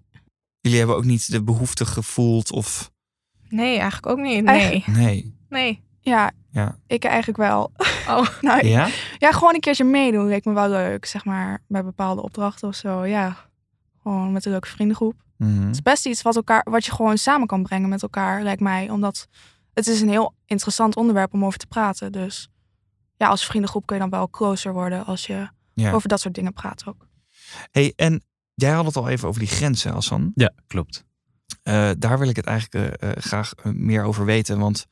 Jullie 0.60 0.78
hebben 0.78 0.96
ook 0.96 1.04
niet 1.04 1.30
de 1.30 1.42
behoefte 1.42 1.86
gevoeld 1.86 2.52
of... 2.52 2.90
Nee, 3.48 3.78
eigenlijk 3.78 4.06
ook 4.06 4.18
niet. 4.18 4.44
Nee, 4.44 4.84
Nee. 4.86 5.34
nee. 5.48 5.82
Ja, 6.00 6.30
Ja. 6.50 6.78
ik 6.86 7.04
eigenlijk 7.04 7.38
wel. 7.38 7.72
Oh, 8.08 8.26
nou, 8.40 8.66
Ja? 8.66 8.88
Ja, 9.18 9.32
gewoon 9.32 9.54
een 9.54 9.60
keertje 9.60 9.84
meedoen 9.84 10.26
leek 10.26 10.44
me 10.44 10.52
wel 10.52 10.68
leuk, 10.68 11.04
zeg 11.06 11.24
maar, 11.24 11.62
bij 11.68 11.84
bepaalde 11.84 12.22
opdrachten 12.22 12.68
of 12.68 12.74
zo. 12.74 13.04
Ja, 13.04 13.36
gewoon 14.02 14.32
met 14.32 14.44
een 14.44 14.50
leuke 14.50 14.68
vriendengroep. 14.68 15.14
Mhm. 15.36 15.60
Het 15.66 15.74
is 15.74 15.82
best 15.82 16.06
iets 16.06 16.22
wat, 16.22 16.36
elkaar, 16.36 16.66
wat 16.70 16.84
je 16.84 16.92
gewoon 16.92 17.18
samen 17.18 17.46
kan 17.46 17.62
brengen 17.62 17.88
met 17.88 18.02
elkaar, 18.02 18.42
lijkt 18.42 18.60
mij. 18.60 18.90
Omdat 18.90 19.28
het 19.74 19.86
is 19.86 20.00
een 20.00 20.08
heel 20.08 20.34
interessant 20.46 20.96
onderwerp 20.96 21.32
om 21.32 21.44
over 21.44 21.58
te 21.58 21.66
praten. 21.66 22.12
Dus 22.12 22.48
ja, 23.16 23.28
als 23.28 23.46
vriendengroep 23.46 23.86
kun 23.86 23.96
je 23.96 24.02
dan 24.02 24.10
wel 24.10 24.30
closer 24.30 24.72
worden 24.72 25.04
als 25.06 25.26
je 25.26 25.48
Ja. 25.80 25.92
over 25.92 26.08
dat 26.08 26.20
soort 26.20 26.34
dingen 26.34 26.52
praat 26.52 26.86
ook. 26.86 27.08
Hey, 27.70 27.92
en 27.96 28.22
jij 28.54 28.70
had 28.70 28.84
het 28.86 28.96
al 28.96 29.08
even 29.08 29.28
over 29.28 29.40
die 29.40 29.50
grenzen, 29.50 29.92
Assan. 29.92 30.32
Ja, 30.34 30.52
klopt. 30.66 31.04
Eh, 31.62 31.90
daar 31.98 32.18
wil 32.18 32.28
ik 32.28 32.36
het 32.36 32.46
eigenlijk 32.46 33.00
eh, 33.00 33.10
eh, 33.10 33.16
graag 33.22 33.52
meer 33.62 34.02
over 34.02 34.24
weten. 34.24 34.58
Want 34.58 34.86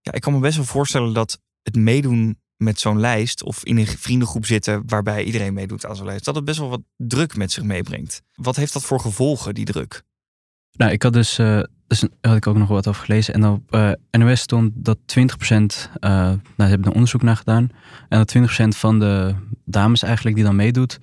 ja, 0.00 0.12
ik 0.12 0.20
kan 0.20 0.32
me 0.32 0.38
best 0.38 0.56
wel 0.56 0.64
voorstellen 0.64 1.14
dat 1.14 1.40
het 1.62 1.76
meedoen 1.76 2.38
met 2.56 2.80
zo'n 2.80 3.00
lijst 3.00 3.42
of 3.42 3.64
in 3.64 3.78
een 3.78 3.86
vriendengroep 3.86 4.46
zitten 4.46 4.82
waarbij 4.86 5.24
iedereen 5.24 5.54
meedoet 5.54 5.86
aan 5.86 5.96
zo'n 5.96 6.06
lijst, 6.06 6.24
dat 6.24 6.34
het 6.34 6.44
best 6.44 6.58
wel 6.58 6.68
wat 6.68 6.82
druk 6.96 7.36
met 7.36 7.52
zich 7.52 7.62
meebrengt. 7.62 8.22
Wat 8.34 8.56
heeft 8.56 8.72
dat 8.72 8.84
voor 8.84 9.00
gevolgen, 9.00 9.54
die 9.54 9.64
druk? 9.64 10.02
Nou, 10.72 10.92
ik 10.92 11.02
had 11.02 11.12
dus, 11.12 11.38
eh 11.38 11.62
dus 11.90 12.04
had 12.20 12.36
ik 12.36 12.46
ook 12.46 12.56
nog 12.56 12.68
wat 12.68 12.88
over 12.88 13.04
gelezen. 13.04 13.34
En 13.34 13.46
op 13.46 13.74
eh, 13.74 13.90
NOS 14.10 14.40
stond 14.40 14.72
dat 14.74 14.98
20%, 14.98 15.02
eh 15.10 16.10
nou, 16.10 16.38
ze 16.56 16.62
hebben 16.62 16.86
er 16.86 16.94
onderzoek 16.94 17.22
naar 17.22 17.36
gedaan. 17.36 17.70
En 18.08 18.18
dat 18.18 18.36
20% 18.36 18.42
van 18.68 18.98
de 18.98 19.34
dames 19.64 20.02
eigenlijk 20.02 20.36
die 20.36 20.44
dan 20.44 20.56
meedoet, 20.56 20.98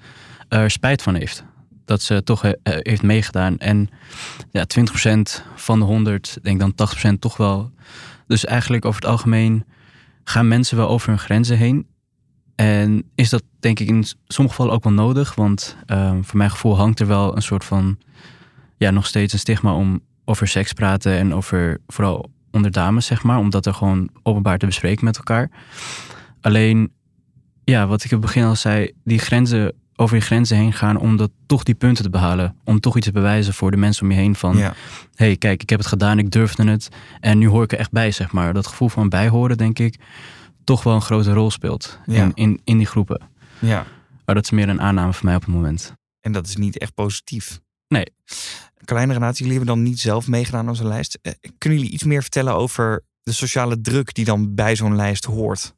er 0.48 0.72
spijt 0.72 1.02
van 1.02 1.16
heeft. 1.16 1.44
Dat 1.86 2.02
ze 2.02 2.24
toch 2.24 2.44
eh, 2.44 2.52
heeft 2.64 3.02
meegedaan. 3.02 3.58
En 3.58 3.90
ja, 4.52 4.66
20% 4.80 5.44
van 5.56 5.80
de 5.80 5.86
100, 5.86 6.38
denk 6.42 6.60
dan 6.60 6.74
80% 7.16 7.20
toch 7.20 7.38
wel. 7.38 7.72
Dus 8.28 8.46
eigenlijk 8.46 8.86
over 8.86 9.02
het 9.02 9.10
algemeen 9.10 9.66
gaan 10.24 10.48
mensen 10.48 10.78
wel 10.78 10.90
over 10.90 11.10
hun 11.10 11.20
grenzen 11.20 11.58
heen. 11.58 11.88
En 12.56 13.04
is 13.16 13.30
dat 13.30 13.44
denk 13.60 13.80
ik 13.80 13.88
in 13.88 14.06
sommige 14.28 14.56
gevallen 14.56 14.74
ook 14.74 14.84
wel 14.84 14.94
nodig. 14.94 15.36
Want 15.36 15.78
voor 16.22 16.38
mijn 16.38 16.52
gevoel 16.52 16.78
hangt 16.78 17.00
er 17.00 17.08
wel 17.08 17.36
een 17.36 17.42
soort 17.42 17.66
van 17.66 17.98
ja, 18.78 18.92
nog 18.92 19.06
steeds 19.06 19.34
een 19.34 19.40
stigma 19.40 19.74
om 19.74 20.02
over 20.30 20.48
seks 20.48 20.74
praten 20.74 21.18
en 21.18 21.34
over 21.34 21.78
vooral 21.88 22.32
onder 22.52 22.72
dames, 22.72 23.06
zeg 23.06 23.24
maar, 23.24 23.38
om 23.38 23.50
dat 23.50 23.66
er 23.66 23.74
gewoon 23.74 24.10
openbaar 24.24 24.58
te 24.58 24.66
bespreken 24.66 25.06
met 25.06 25.18
elkaar. 25.18 25.50
Alleen, 26.42 26.92
ja, 27.64 27.88
wat 27.88 28.04
ik 28.04 28.12
in 28.12 28.18
het 28.18 28.26
begin 28.26 28.44
al 28.44 28.56
zei, 28.56 28.92
die 29.04 29.20
grenzen 29.20 29.74
over 29.96 30.16
je 30.16 30.22
grenzen 30.22 30.58
heen 30.58 30.74
gaan 30.74 30.98
om 30.98 31.18
dat 31.18 31.32
toch 31.46 31.64
die 31.64 31.76
punten 31.76 32.04
te 32.04 32.10
behalen, 32.10 32.56
om 32.64 32.80
toch 32.80 32.98
iets 32.98 33.06
te 33.06 33.12
bewijzen 33.12 33.54
voor 33.54 33.72
de 33.72 33.78
mensen 33.78 34.04
om 34.04 34.12
je 34.12 34.18
heen 34.18 34.36
van, 34.36 34.58
Ja. 34.58 34.74
hey, 35.16 35.36
kijk, 35.38 35.62
ik 35.62 35.70
heb 35.70 35.80
het 35.80 35.88
gedaan, 35.88 36.20
ik 36.20 36.32
durfde 36.32 36.70
het 36.70 36.90
en 37.20 37.38
nu 37.38 37.48
hoor 37.48 37.64
ik 37.64 37.72
er 37.72 37.78
echt 37.80 37.92
bij, 37.92 38.12
zeg 38.12 38.32
maar. 38.32 38.54
Dat 38.54 38.68
gevoel 38.68 38.90
van 38.90 39.10
bijhoren, 39.10 39.58
denk 39.58 39.80
ik, 39.80 39.96
toch 40.64 40.84
wel 40.84 40.94
een 40.96 41.02
grote 41.02 41.34
rol 41.34 41.52
speelt 41.52 42.00
Ja. 42.06 42.24
in, 42.24 42.32
in, 42.34 42.62
in 42.64 42.78
die 42.78 42.88
groepen. 42.88 43.22
ja. 43.60 43.86
Maar 44.26 44.36
dat 44.36 44.44
is 44.46 44.52
meer 44.52 44.70
een 44.70 44.82
aanname 44.82 45.14
van 45.14 45.26
mij 45.26 45.36
op 45.36 45.42
het 45.46 45.54
moment. 45.54 45.94
En 46.22 46.32
dat 46.32 46.48
is 46.48 46.56
niet 46.56 46.78
echt 46.78 46.94
positief. 46.94 47.60
Nee. 47.88 48.06
Kleine 48.86 49.14
Renate, 49.14 49.38
jullie 49.38 49.58
hebben 49.58 49.76
dan 49.76 49.84
niet 49.84 50.00
zelf 50.00 50.28
meegedaan 50.28 50.68
aan 50.68 50.76
zo'n 50.76 50.88
lijst. 50.88 51.20
Eh, 51.22 51.32
Kunnen 51.58 51.80
jullie 51.80 51.94
iets 51.94 52.04
meer 52.04 52.22
vertellen 52.22 52.54
over 52.56 53.04
de 53.24 53.32
sociale 53.32 53.82
druk 53.82 54.14
die 54.14 54.26
dan 54.26 54.56
bij 54.56 54.76
zo'n 54.76 54.96
lijst 54.96 55.26
hoort? 55.26 55.76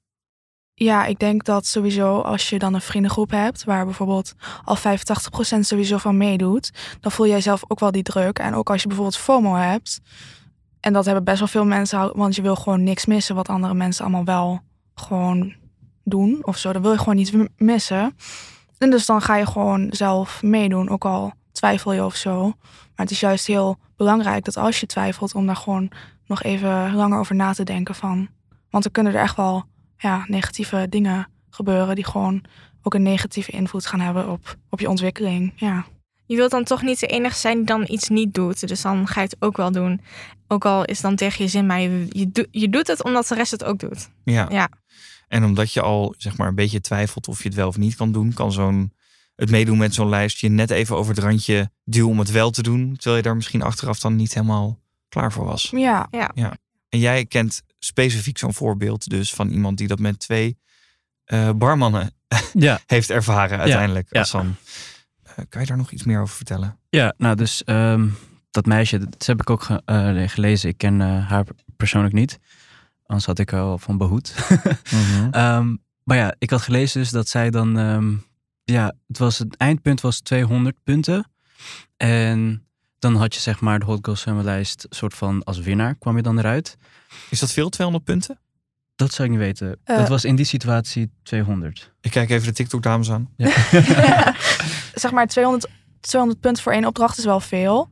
Ja, 0.74 1.06
ik 1.06 1.20
denk 1.20 1.44
dat 1.44 1.66
sowieso 1.66 2.20
als 2.20 2.50
je 2.50 2.60
dan 2.60 2.74
een 2.74 2.82
vriendengroep 2.82 3.32
hebt, 3.32 3.64
waar 3.64 3.86
bijvoorbeeld 3.86 4.34
al 4.64 4.76
85% 4.76 5.66
sowieso 5.66 5.98
van 5.98 6.18
meedoet, 6.18 6.72
dan 7.00 7.12
voel 7.12 7.28
jij 7.28 7.42
zelf 7.42 7.64
ook 7.68 7.80
wel 7.80 7.92
die 7.92 8.04
druk. 8.04 8.40
En 8.40 8.54
ook 8.54 8.70
als 8.70 8.82
je 8.82 8.88
bijvoorbeeld 8.88 9.18
FOMO 9.18 9.56
hebt, 9.56 10.00
en 10.80 10.94
dat 10.94 11.06
hebben 11.06 11.24
best 11.24 11.40
wel 11.40 11.48
veel 11.48 11.66
mensen, 11.66 12.18
want 12.18 12.36
je 12.36 12.42
wil 12.42 12.56
gewoon 12.56 12.84
niks 12.84 13.06
missen 13.06 13.36
wat 13.36 13.50
andere 13.50 13.74
mensen 13.74 14.04
allemaal 14.04 14.24
wel 14.24 14.60
gewoon 14.96 15.54
doen 16.04 16.40
of 16.42 16.58
zo. 16.58 16.74
Dan 16.74 16.82
wil 16.82 16.92
je 16.92 16.98
gewoon 16.98 17.16
niet 17.16 17.34
missen. 17.58 18.16
En 18.78 18.90
dus 18.90 19.06
dan 19.06 19.22
ga 19.22 19.36
je 19.36 19.46
gewoon 19.46 19.88
zelf 19.90 20.44
meedoen, 20.44 20.90
ook 20.90 21.06
al 21.06 21.34
twijfel 21.52 21.94
je 21.94 22.04
of 22.04 22.16
zo. 22.16 22.54
Maar 23.00 23.08
het 23.08 23.18
is 23.18 23.24
juist 23.24 23.48
heel 23.48 23.78
belangrijk 23.98 24.46
dat 24.46 24.58
als 24.58 24.80
je 24.80 24.86
twijfelt, 24.86 25.36
om 25.36 25.46
daar 25.46 25.56
gewoon 25.56 25.92
nog 26.26 26.44
even 26.44 26.94
langer 26.94 27.20
over 27.20 27.36
na 27.36 27.54
te 27.54 27.64
denken 27.64 27.96
van. 27.96 28.28
Want 28.70 28.86
er 28.86 28.92
kunnen 28.92 29.14
er 29.14 29.22
echt 29.22 29.36
wel 29.36 29.64
ja, 29.98 30.24
negatieve 30.28 30.86
dingen 30.90 31.28
gebeuren 31.50 31.96
die 31.96 32.06
gewoon 32.06 32.44
ook 32.82 32.94
een 32.94 33.02
negatieve 33.02 33.52
invloed 33.52 33.86
gaan 33.86 34.00
hebben 34.00 34.30
op, 34.30 34.56
op 34.70 34.80
je 34.80 34.90
ontwikkeling. 34.90 35.54
Ja. 35.56 35.86
Je 36.26 36.36
wilt 36.36 36.52
dan 36.52 36.64
toch 36.64 36.82
niet 36.82 37.00
de 37.00 37.08
enige 37.08 37.38
zijn 37.38 37.56
die 37.58 37.66
dan 37.66 37.84
iets 37.88 38.10
niet 38.10 38.34
doet. 38.34 38.68
Dus 38.68 38.82
dan 38.82 39.08
ga 39.08 39.22
je 39.22 39.28
het 39.28 39.42
ook 39.42 39.58
wel 39.58 39.72
doen. 39.72 40.02
Ook 40.48 40.66
al 40.66 40.86
is 40.86 40.98
het 40.98 41.06
dan 41.06 41.16
tegen 41.16 41.44
je 41.44 41.50
zin, 41.50 41.66
maar 41.66 41.80
je, 41.82 42.06
je, 42.10 42.32
doet- 42.32 42.48
je 42.52 42.70
doet 42.70 42.88
het 42.88 43.04
omdat 43.04 43.28
de 43.28 43.36
rest 43.36 43.52
het 43.52 43.64
ook 43.64 43.80
doet. 43.80 44.10
Ja. 44.24 44.48
Ja. 44.52 44.70
En 45.28 45.44
omdat 45.44 45.74
je 45.74 45.82
al 45.82 46.14
zeg 46.18 46.38
maar 46.38 46.48
een 46.48 46.56
beetje 46.56 46.82
twijfelt 46.82 47.28
of 47.28 47.42
je 47.44 47.48
het 47.48 47.58
wel 47.58 47.68
of 47.68 47.78
niet 47.78 47.96
kan 47.96 48.12
doen, 48.12 48.34
kan 48.34 48.52
zo'n 48.52 48.92
het 49.40 49.52
meedoen 49.52 49.78
met 49.78 49.94
zo'n 49.94 50.10
lijst 50.10 50.40
je 50.40 50.50
net 50.50 50.70
even 50.70 50.96
over 50.96 51.16
het 51.16 51.24
randje 51.24 51.72
duwen 51.84 52.10
om 52.10 52.20
het 52.20 52.32
wel 52.32 52.52
te 52.52 52.62
doen, 52.62 52.94
terwijl 52.96 53.16
je 53.16 53.22
daar 53.24 53.36
misschien 53.36 53.62
achteraf 53.62 54.00
dan 54.00 54.16
niet 54.16 54.34
helemaal 54.34 54.80
klaar 55.10 55.32
voor 55.32 55.46
was. 55.46 55.70
Ja, 55.72 56.08
En 56.90 57.00
jij 57.00 57.26
kent 57.26 57.62
specifiek 57.80 58.38
zo'n 58.38 58.54
voorbeeld 58.54 59.10
dus 59.10 59.34
van 59.34 59.50
iemand 59.50 59.78
die 59.78 59.88
dat 59.88 60.00
met 60.00 60.20
twee 60.20 60.58
eh, 61.26 61.50
barmannen 61.56 62.12
Ja, 62.54 62.80
heeft 62.86 63.10
ervaren 63.10 63.60
uiteindelijk. 63.60 64.08
ja. 64.12 64.20
Hassan. 64.20 64.56
Eh, 65.24 65.34
kan 65.50 65.62
je 65.62 65.68
daar 65.68 65.78
nog 65.78 65.92
iets 65.92 66.04
meer 66.04 66.22
over 66.22 66.36
vertellen? 66.36 66.80
Ja, 66.90 67.14
nou 67.18 67.36
dus 67.36 67.64
ehm, 67.64 68.08
dat 68.52 68.66
meisje, 68.66 68.98
dat 68.98 69.26
heb 69.26 69.42
ik 69.42 69.50
ook 69.50 69.64
ge- 69.64 69.82
eh, 69.86 70.30
gelezen. 70.30 70.70
Ik 70.70 70.78
ken 70.78 71.00
haar 71.00 71.46
persoonlijk 71.78 72.14
niet. 72.14 72.40
Anders 73.06 73.26
had 73.28 73.40
ik 73.40 73.52
er 73.52 73.60
al 73.60 73.78
van 73.78 73.98
behoed. 73.98 74.34
Ehm, 75.32 75.76
maar 76.04 76.18
ja, 76.18 76.36
ik 76.38 76.50
had 76.50 76.62
gelezen 76.62 77.02
dus 77.02 77.10
dat 77.10 77.28
zij 77.28 77.50
dan... 77.50 77.78
ehm, 77.78 78.14
ja, 78.72 78.94
het, 79.08 79.18
was, 79.18 79.38
het 79.38 79.58
eindpunt 79.58 80.02
was 80.02 80.20
200 80.20 80.76
punten. 80.84 81.32
En 81.98 82.68
dan 83.00 83.16
had 83.16 83.34
je 83.36 83.40
zeg 83.42 83.60
maar 83.60 83.80
de 83.80 83.86
Hot 83.86 84.00
Girl 84.02 84.16
Summer 84.16 84.44
lijst 84.44 84.86
soort 84.90 85.14
van 85.14 85.44
als 85.44 85.60
winnaar 85.60 85.96
kwam 85.96 86.16
je 86.16 86.22
dan 86.22 86.38
eruit. 86.40 86.78
Is 87.30 87.40
dat 87.40 87.52
veel, 87.52 87.70
200 87.70 88.06
punten? 88.10 88.40
Dat 88.96 89.14
zou 89.14 89.28
ik 89.28 89.34
niet 89.34 89.44
weten. 89.44 89.80
Eh. 89.84 89.98
dat 89.98 90.08
was 90.08 90.26
in 90.26 90.36
die 90.36 90.46
situatie 90.46 91.12
200. 91.24 91.94
Ik 92.02 92.12
kijk 92.12 92.30
even 92.30 92.48
de 92.48 92.54
TikTok-dames 92.54 93.12
aan. 93.12 93.30
Ja. 93.38 93.50
zeg 94.94 95.12
maar 95.12 95.28
200, 95.28 95.68
200 96.00 96.42
punten 96.42 96.64
voor 96.64 96.72
één 96.72 96.86
opdracht 96.86 97.18
is 97.18 97.26
wel 97.26 97.40
veel. 97.40 97.90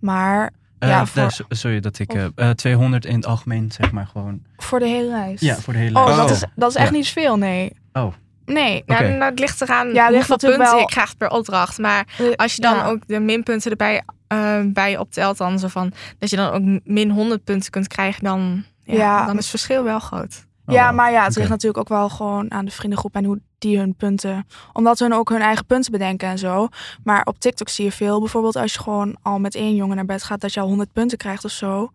Maar 0.00 0.52
Ja, 0.78 1.00
Eh, 1.00 1.06
voor- 1.06 1.30
so- 1.32 1.44
sorry 1.48 1.80
dat 1.80 1.98
ik... 1.98 2.12
eh, 2.14 2.26
eh, 2.34 2.50
200 2.50 3.04
in 3.04 3.14
het 3.14 3.26
algemeen 3.26 3.72
zeg 3.72 3.92
maar 3.92 4.06
gewoon. 4.06 4.42
voor 4.56 4.78
de 4.78 4.86
hele 4.86 5.10
reis. 5.10 5.40
Ja, 5.40 5.56
voor 5.56 5.72
de 5.72 5.78
hele 5.78 5.98
Oh, 5.98 6.04
lijst. 6.06 6.20
dat 6.20 6.30
is, 6.30 6.44
dat 6.56 6.70
is 6.70 6.76
echt 6.76 6.90
Ja. 6.90 6.94
niet 6.96 7.08
veel, 7.08 7.36
nee. 7.36 7.72
Oh. 7.92 8.12
Nee. 8.52 8.82
Nou, 8.86 9.04
Oké. 9.04 9.10
nou, 9.16 9.30
het 9.30 9.38
ligt 9.38 9.60
eraan 9.60 9.92
Ja, 9.92 10.04
het 10.04 10.14
ligt 10.14 10.28
hoeveel 10.28 10.48
punten 10.48 10.66
wel- 10.70 10.78
je 10.80 10.86
krijgt 10.86 11.16
per 11.16 11.30
opdracht. 11.30 11.78
Maar 11.78 12.06
Eh, 12.18 12.26
als 12.36 12.54
je 12.54 12.60
dan 12.62 12.74
ja. 12.76 12.86
ook 12.86 13.06
de 13.06 13.20
minpunten 13.20 13.70
erbij 13.70 14.02
eh, 14.26 14.60
bij 14.64 14.98
optelt, 14.98 15.38
dan 15.38 15.58
zo 15.58 15.68
van 15.68 15.92
dat 16.18 16.30
je 16.30 16.36
dan 16.36 16.50
ook 16.52 16.80
min 16.84 17.10
100 17.10 17.44
punten 17.44 17.70
kunt 17.70 17.88
krijgen, 17.88 18.24
dan, 18.24 18.64
ja, 18.84 18.94
Ja. 18.94 19.18
dan 19.26 19.30
is 19.34 19.40
het 19.40 19.48
verschil 19.50 19.82
wel 19.84 19.98
groot. 19.98 20.48
Ja, 20.66 20.88
Oh, 20.90 20.94
maar 20.96 21.12
ja, 21.12 21.24
het 21.24 21.36
ligt 21.36 21.48
natuurlijk 21.48 21.78
ook 21.78 21.88
wel 21.88 22.08
gewoon 22.08 22.50
aan 22.50 22.64
de 22.64 22.70
vriendengroep 22.70 23.14
en 23.14 23.24
hoe 23.24 23.40
die 23.58 23.78
hun 23.78 23.94
punten. 23.96 24.46
Omdat 24.72 24.98
hun 24.98 25.12
ook 25.12 25.28
hun 25.28 25.40
eigen 25.40 25.66
punten 25.66 25.92
bedenken 25.92 26.28
en 26.28 26.38
zo. 26.38 26.68
Maar 27.04 27.24
op 27.24 27.38
TikTok 27.40 27.68
zie 27.68 27.84
je 27.84 27.92
veel. 27.92 28.18
Bijvoorbeeld 28.20 28.56
als 28.56 28.72
je 28.72 28.78
gewoon 28.80 29.16
al 29.22 29.38
met 29.38 29.54
één 29.54 29.74
jongen 29.74 29.96
naar 29.96 30.04
bed 30.04 30.22
gaat, 30.22 30.40
dat 30.40 30.52
je 30.54 30.60
al 30.60 30.66
100 30.68 30.92
punten 30.92 31.18
krijgt 31.18 31.44
of 31.44 31.50
zo. 31.50 31.92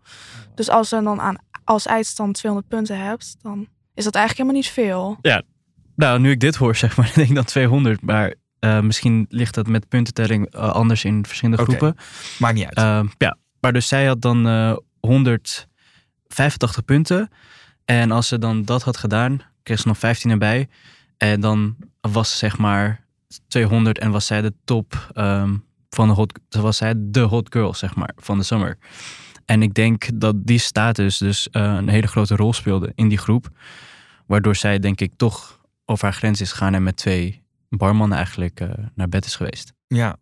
Dus 0.54 0.68
als 0.68 0.88
je 0.90 1.02
dan 1.02 1.20
aan, 1.20 1.36
als 1.64 1.86
eindstand 1.86 2.34
200 2.34 2.74
punten 2.74 2.98
hebt, 2.98 3.36
dan 3.42 3.66
is 3.94 4.04
dat 4.04 4.14
eigenlijk 4.14 4.36
helemaal 4.48 4.62
niet 4.62 4.70
veel. 4.70 5.18
Nou, 5.96 6.20
nu 6.20 6.30
ik 6.30 6.40
dit 6.40 6.56
hoor, 6.56 6.76
zeg 6.84 6.96
maar, 6.96 7.12
denk 7.14 7.28
ik 7.28 7.34
dan 7.34 7.44
200. 7.44 8.00
Maar 8.02 8.34
eh, 8.58 8.80
misschien 8.80 9.26
ligt 9.28 9.54
dat 9.54 9.66
met 9.66 9.88
puntentelling 9.88 10.50
eh, 10.50 10.70
anders 10.70 11.04
in 11.04 11.26
verschillende 11.26 11.62
groepen. 11.62 11.96
Maakt 12.38 12.54
niet 12.54 12.64
uit. 12.64 12.76
Ehm, 12.76 13.06
ja, 13.18 13.36
maar 13.60 13.72
dus 13.72 13.88
zij 13.88 14.06
had 14.06 14.22
dan 14.22 14.46
eh 14.46 14.76
185 15.00 16.84
punten. 16.84 17.30
En 17.84 18.10
als 18.10 18.28
ze 18.28 18.38
dan 18.38 18.62
dat 18.62 18.82
had 18.82 18.96
gedaan, 18.96 19.40
kreeg 19.62 19.80
ze 19.80 19.88
nog 19.88 19.98
15 19.98 20.30
erbij. 20.30 20.68
En 21.16 21.40
dan 21.40 21.76
was 22.00 22.30
ze 22.30 22.36
zeg 22.36 22.58
maar 22.58 23.04
200 23.48 23.98
en 23.98 24.10
was 24.10 24.26
zij 24.26 24.42
de 24.42 24.52
top 24.64 25.10
ehm, 25.14 25.56
van 25.90 26.08
de 26.08 26.14
hot, 26.14 26.38
was 26.48 26.76
zij 26.76 26.94
de 26.96 27.20
hot 27.20 27.52
girl, 27.52 27.74
zeg 27.74 27.94
maar, 27.94 28.12
van 28.16 28.38
de 28.38 28.44
summer. 28.44 28.78
En 29.44 29.62
ik 29.62 29.74
denk 29.74 30.08
dat 30.14 30.34
die 30.38 30.58
status 30.58 31.18
dus 31.18 31.50
eh, 31.50 31.62
een 31.62 31.88
hele 31.88 32.06
grote 32.06 32.36
rol 32.36 32.52
speelde 32.52 32.92
in 32.94 33.08
die 33.08 33.18
groep. 33.18 33.48
Waardoor 34.26 34.56
zij, 34.56 34.78
denk 34.78 35.00
ik, 35.00 35.12
toch 35.16 35.60
over 35.86 36.04
haar 36.04 36.14
grens 36.14 36.40
is 36.40 36.50
gegaan 36.50 36.74
en 36.74 36.82
met 36.82 36.96
twee 36.96 37.42
barmannen 37.68 38.16
eigenlijk 38.16 38.60
eh, 38.60 38.68
naar 38.94 39.08
bed 39.08 39.24
is 39.24 39.36
geweest. 39.36 39.72
ja. 39.86 40.16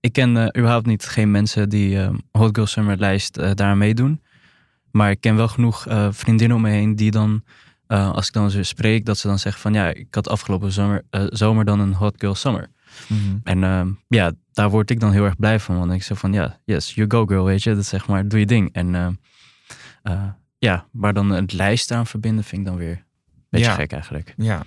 Ik 0.00 0.12
ken 0.12 0.36
eh, 0.36 0.60
überhaupt 0.60 0.86
niet 0.86 1.04
geen 1.04 1.30
mensen 1.30 1.68
die 1.68 2.02
eh, 2.02 2.14
Hot 2.32 2.54
Girl 2.54 2.66
Summer 2.66 2.98
lijst 2.98 3.36
eh 3.36 3.50
daaraan 3.54 3.78
meedoen. 3.78 4.22
Maar 4.90 5.10
ik 5.10 5.20
ken 5.20 5.36
wel 5.36 5.48
genoeg 5.48 5.86
vriendinnen 6.10 6.56
om 6.56 6.62
me 6.62 6.70
heen 6.70 6.96
die 6.96 7.10
dan, 7.10 7.44
als 7.86 8.26
ik 8.26 8.32
dan 8.32 8.50
ze 8.50 8.62
spreek, 8.62 9.04
dat 9.04 9.18
ze 9.18 9.26
dan 9.26 9.38
zeggen 9.38 9.62
van 9.62 9.72
ja, 9.72 9.88
ik 9.88 10.14
had 10.14 10.28
afgelopen 10.28 10.72
zomer, 10.72 11.04
zomer 11.10 11.64
dan 11.64 11.80
een 11.80 11.94
Hot 11.94 12.14
Girl 12.18 12.34
Summer. 12.34 12.70
Mhm. 13.06 13.36
En 13.42 13.64
eh, 13.64 13.86
ja, 14.08 14.32
daar 14.52 14.70
word 14.70 14.90
ik 14.90 15.00
dan 15.00 15.12
heel 15.12 15.24
erg 15.24 15.36
blij 15.36 15.60
van. 15.60 15.78
Want 15.78 15.92
ik 15.92 16.02
zeg 16.02 16.18
van 16.18 16.32
ja, 16.32 16.60
yes, 16.64 16.94
you 16.94 17.10
go 17.10 17.26
girl, 17.26 17.44
weet 17.44 17.62
je. 17.62 17.74
Dat 17.74 17.84
zeg 17.84 18.06
maar, 18.06 18.28
doe 18.28 18.38
je 18.38 18.46
ding. 18.46 18.72
En 18.72 18.94
eh, 18.94 19.08
eh, 20.02 20.28
ja, 20.58 20.86
maar 20.92 21.14
dan 21.14 21.30
het 21.30 21.52
lijst 21.52 21.90
aan 21.90 22.06
verbinden 22.06 22.44
vind 22.44 22.60
ik 22.60 22.66
dan 22.66 22.76
weer 22.76 23.06
beetje 23.48 23.66
Ja. 23.66 23.74
gek 23.74 23.92
eigenlijk. 23.92 24.34
Ja. 24.36 24.62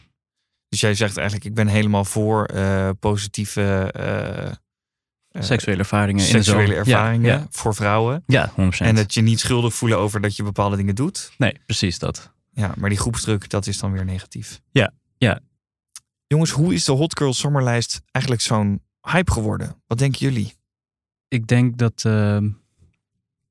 Dus 0.70 0.80
jij 0.80 0.94
zegt 0.94 1.18
eigenlijk, 1.18 1.48
ik 1.48 1.54
ben 1.54 1.68
helemaal 1.68 2.06
voor 2.06 2.46
eh, 2.46 2.90
positieve 3.00 3.92
eh, 3.94 4.46
eh, 4.48 4.54
Seksuele 5.42 5.80
ervaringen 5.80 6.26
in 6.28 6.32
de 6.32 6.44
seksuele 6.44 6.76
ervaringen 6.76 7.32
Ja, 7.32 7.38
ja. 7.38 7.48
voor 7.50 7.76
vrouwen. 7.76 8.24
ja 8.28 8.52
100%. 8.52 8.54
En 8.88 8.96
dat 8.96 9.14
je 9.14 9.22
niet 9.22 9.40
schuldig 9.40 9.74
voelen 9.74 9.98
over 9.98 10.22
dat 10.22 10.36
je 10.36 10.44
bepaalde 10.44 10.76
dingen 10.76 10.96
doet. 10.96 11.32
Nee, 11.38 11.60
precies 11.66 12.00
dat. 12.00 12.34
Ja, 12.52 12.74
maar 12.78 12.90
die 12.90 12.98
groepsdruk, 13.00 13.50
dat 13.50 13.68
is 13.68 13.78
dan 13.80 13.92
weer 13.92 14.06
negatief. 14.06 14.62
Ja, 14.72 14.94
ja. 15.18 15.40
Jongens, 16.28 16.52
hoe 16.52 16.74
is 16.74 16.86
de 16.86 16.92
Hot 16.92 17.18
Girl 17.18 17.34
Sommerlijst 17.34 18.02
eigenlijk 18.12 18.44
zo'n 18.46 18.82
hype 19.02 19.32
geworden? 19.32 19.82
Wat 19.88 19.98
denken 19.98 20.20
jullie? 20.20 20.54
ik 21.28 21.48
denk 21.48 21.78
dat, 21.78 22.04
eh, 22.06 22.38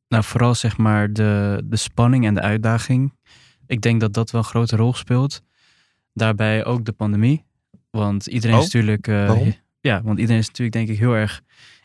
nou 0.09 0.25
vooral 0.25 0.55
zeg 0.55 0.77
maar 0.77 1.13
de, 1.13 1.63
de 1.65 1.77
spanning 1.77 2.27
en 2.27 2.35
de 2.35 2.41
uitdaging 2.41 3.15
Ik 3.71 3.81
denk 3.81 4.01
dat 4.01 4.13
dat 4.13 4.31
wel 4.31 4.41
een 4.41 4.47
grote 4.47 4.77
rol 4.77 4.95
speelt. 4.95 5.43
Daarbij 6.15 6.65
ook 6.65 6.85
de 6.85 6.93
pandemie. 6.93 7.45
Want 7.91 8.27
iedereen 8.27 8.57
Oh, 8.57 8.63
is 8.63 8.73
natuurlijk... 8.73 9.09
eh, 9.09 9.53
ja, 9.81 10.03
want 10.03 10.19
iedereen 10.19 10.41
is 10.41 10.47
natuurlijk 10.47 10.77
denk 10.77 10.89
ik 10.89 10.99
heel 10.99 11.15
erg 11.15 11.41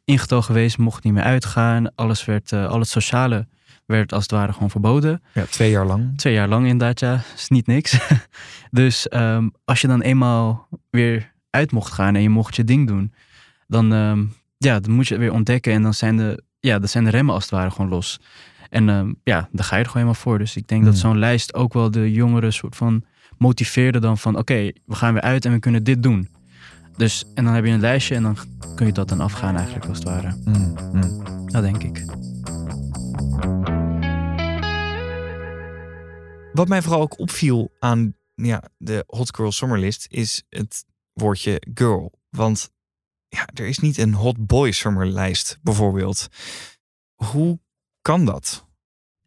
ingetogen 0.06 0.46
geweest. 0.46 0.78
Mocht 0.78 1.04
niet 1.04 1.14
meer 1.14 1.24
uitgaan. 1.24 1.96
Alles 1.96 2.26
werd, 2.26 2.52
eh, 2.52 2.68
al 2.68 2.80
het 2.80 2.88
sociale 2.88 3.48
werd 3.86 4.14
als 4.14 4.22
het 4.24 4.32
ware 4.32 4.54
gewoon 4.54 4.70
verboden. 4.70 5.22
Ja, 5.34 5.46
twee 5.46 5.70
jaar 5.70 5.86
lang. 5.86 6.18
Twee 6.18 6.34
jaar 6.34 6.48
lang 6.48 6.68
inderdaad, 6.68 7.00
ja. 7.00 7.22
Is 7.36 7.48
niet 7.50 7.68
niks. 7.68 7.98
dus 8.72 9.08
ehm, 9.08 9.50
als 9.66 9.82
je 9.82 9.88
dan 9.88 10.02
eenmaal 10.02 10.68
weer 10.90 11.34
uit 11.50 11.72
mocht 11.72 11.94
gaan 11.94 12.16
en 12.16 12.22
je 12.22 12.30
mocht 12.30 12.56
je 12.56 12.64
ding 12.64 12.88
doen, 12.88 13.14
dan, 13.68 13.94
ehm, 13.94 14.24
ja, 14.58 14.80
dan 14.80 14.92
moet 14.92 15.08
je 15.08 15.14
het 15.14 15.24
weer 15.24 15.34
ontdekken 15.34 15.74
en 15.74 15.82
dan 15.82 15.94
zijn 15.94 16.18
de, 16.18 16.44
ja, 16.60 16.80
dan 16.80 16.88
zijn 16.90 17.04
de 17.04 17.10
remmen 17.10 17.34
als 17.34 17.44
het 17.44 17.54
ware 17.54 17.72
gewoon 17.72 17.90
los. 17.90 18.20
En 18.70 18.90
ehm, 18.90 19.14
ja, 19.24 19.50
daar 19.52 19.66
ga 19.66 19.76
je 19.76 19.84
er 19.84 19.90
gewoon 19.90 20.04
helemaal 20.08 20.14
voor. 20.14 20.38
Dus 20.38 20.56
ik 20.56 20.68
denk 20.68 20.84
dat 20.84 20.94
Hmm. 20.94 21.02
zo'n 21.02 21.18
lijst 21.18 21.54
ook 21.54 21.74
wel 21.74 21.92
de 21.92 22.12
jongeren 22.12 22.54
soort 22.54 22.76
van 22.76 23.04
motiveerde 23.38 24.00
dan 24.00 24.18
van 24.18 24.38
oké, 24.38 24.72
we 24.86 24.96
gaan 24.96 25.14
weer 25.14 25.22
uit 25.22 25.46
en 25.46 25.52
we 25.52 25.60
kunnen 25.60 25.84
dit 25.84 26.04
doen. 26.04 26.30
Dus, 26.98 27.26
en 27.34 27.44
dan 27.44 27.54
heb 27.54 27.66
je 27.66 27.72
een 27.72 27.80
lijstje 27.80 28.16
en 28.16 28.24
dan 28.24 28.38
kun 28.76 28.86
je 28.86 28.92
dat 28.92 29.10
dan 29.10 29.22
afgaan 29.22 29.56
eigenlijk 29.56 29.86
als 29.86 29.98
het 29.98 30.08
ware. 30.08 30.36
Mm, 30.46 30.76
mm. 30.94 31.24
Dat 31.46 31.64
denk 31.64 31.84
ik. 31.84 32.06
Wat 36.54 36.68
mij 36.68 36.82
vooral 36.82 37.02
ook 37.02 37.20
opviel 37.20 37.72
aan 37.80 38.16
ja, 38.36 38.64
de 38.78 39.04
Hot 39.08 39.36
Girl 39.36 39.52
Summerlist 39.52 40.08
is 40.10 40.44
het 40.50 40.86
woordje 41.14 41.62
girl. 41.74 42.20
Want 42.30 42.70
ja, 43.28 43.48
er 43.54 43.68
is 43.68 43.80
niet 43.80 43.98
een 43.98 44.14
Hot 44.14 44.46
Boy 44.46 44.72
Summerlijst 44.72 45.58
bijvoorbeeld. 45.62 46.28
Hoe 47.16 47.60
kan 48.06 48.26
dat? 48.26 48.66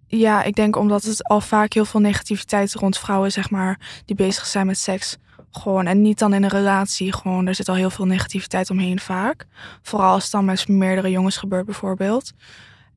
Ja, 0.06 0.42
ik 0.42 0.54
denk 0.54 0.76
omdat 0.76 1.02
het 1.02 1.25
al 1.25 1.40
vaak 1.40 1.73
heel 1.73 1.85
veel 1.85 2.00
negativiteit 2.00 2.75
rond 2.75 2.99
vrouwen, 2.99 3.32
zeg 3.32 3.50
maar, 3.50 4.02
die 4.04 4.16
bezig 4.16 4.47
zijn 4.47 4.66
met 4.66 4.78
seks. 4.78 5.16
Gewoon, 5.50 5.87
en 5.87 6.02
niet 6.02 6.18
dan 6.18 6.35
in 6.35 6.42
een 6.42 6.50
relatie. 6.50 7.12
Gewoon, 7.12 7.47
er 7.47 7.54
zit 7.54 7.68
al 7.68 7.75
heel 7.75 7.90
veel 7.90 8.04
negativiteit 8.04 8.70
omheen 8.70 9.00
vaak. 9.00 9.47
Vooral 9.82 10.12
als 10.12 10.23
het 10.23 10.32
dan 10.32 10.44
met 10.44 10.68
meerdere 10.68 11.11
jongens 11.11 11.37
gebeurt, 11.37 11.64
bijvoorbeeld. 11.64 12.32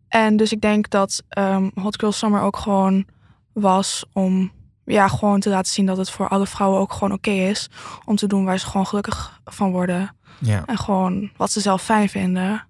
En 0.07 0.37
dus 0.37 0.51
ik 0.51 0.61
denk 0.61 0.89
dat 0.89 1.23
ehm, 1.29 1.69
Hot 1.75 1.99
Girl 1.99 2.11
Summer 2.11 2.41
ook 2.41 2.57
gewoon 2.57 3.05
was 3.53 4.05
om 4.13 4.51
ja, 4.85 5.07
gewoon 5.07 5.39
te 5.39 5.49
laten 5.49 5.71
zien 5.71 5.85
dat 5.85 5.97
het 5.97 6.09
voor 6.09 6.27
alle 6.27 6.47
vrouwen 6.47 6.79
ook 6.79 6.93
gewoon 6.93 7.13
oké 7.13 7.31
is. 7.31 7.69
Om 8.05 8.15
te 8.15 8.27
doen 8.27 8.45
waar 8.45 8.59
ze 8.59 8.65
gewoon 8.65 8.87
gelukkig 8.87 9.41
van 9.45 9.71
worden. 9.71 10.15
Ja, 10.39 10.63
En 10.65 10.77
gewoon 10.77 11.31
wat 11.37 11.51
ze 11.51 11.59
zelf 11.59 11.81
fijn 11.81 12.09
vinden. 12.09 12.67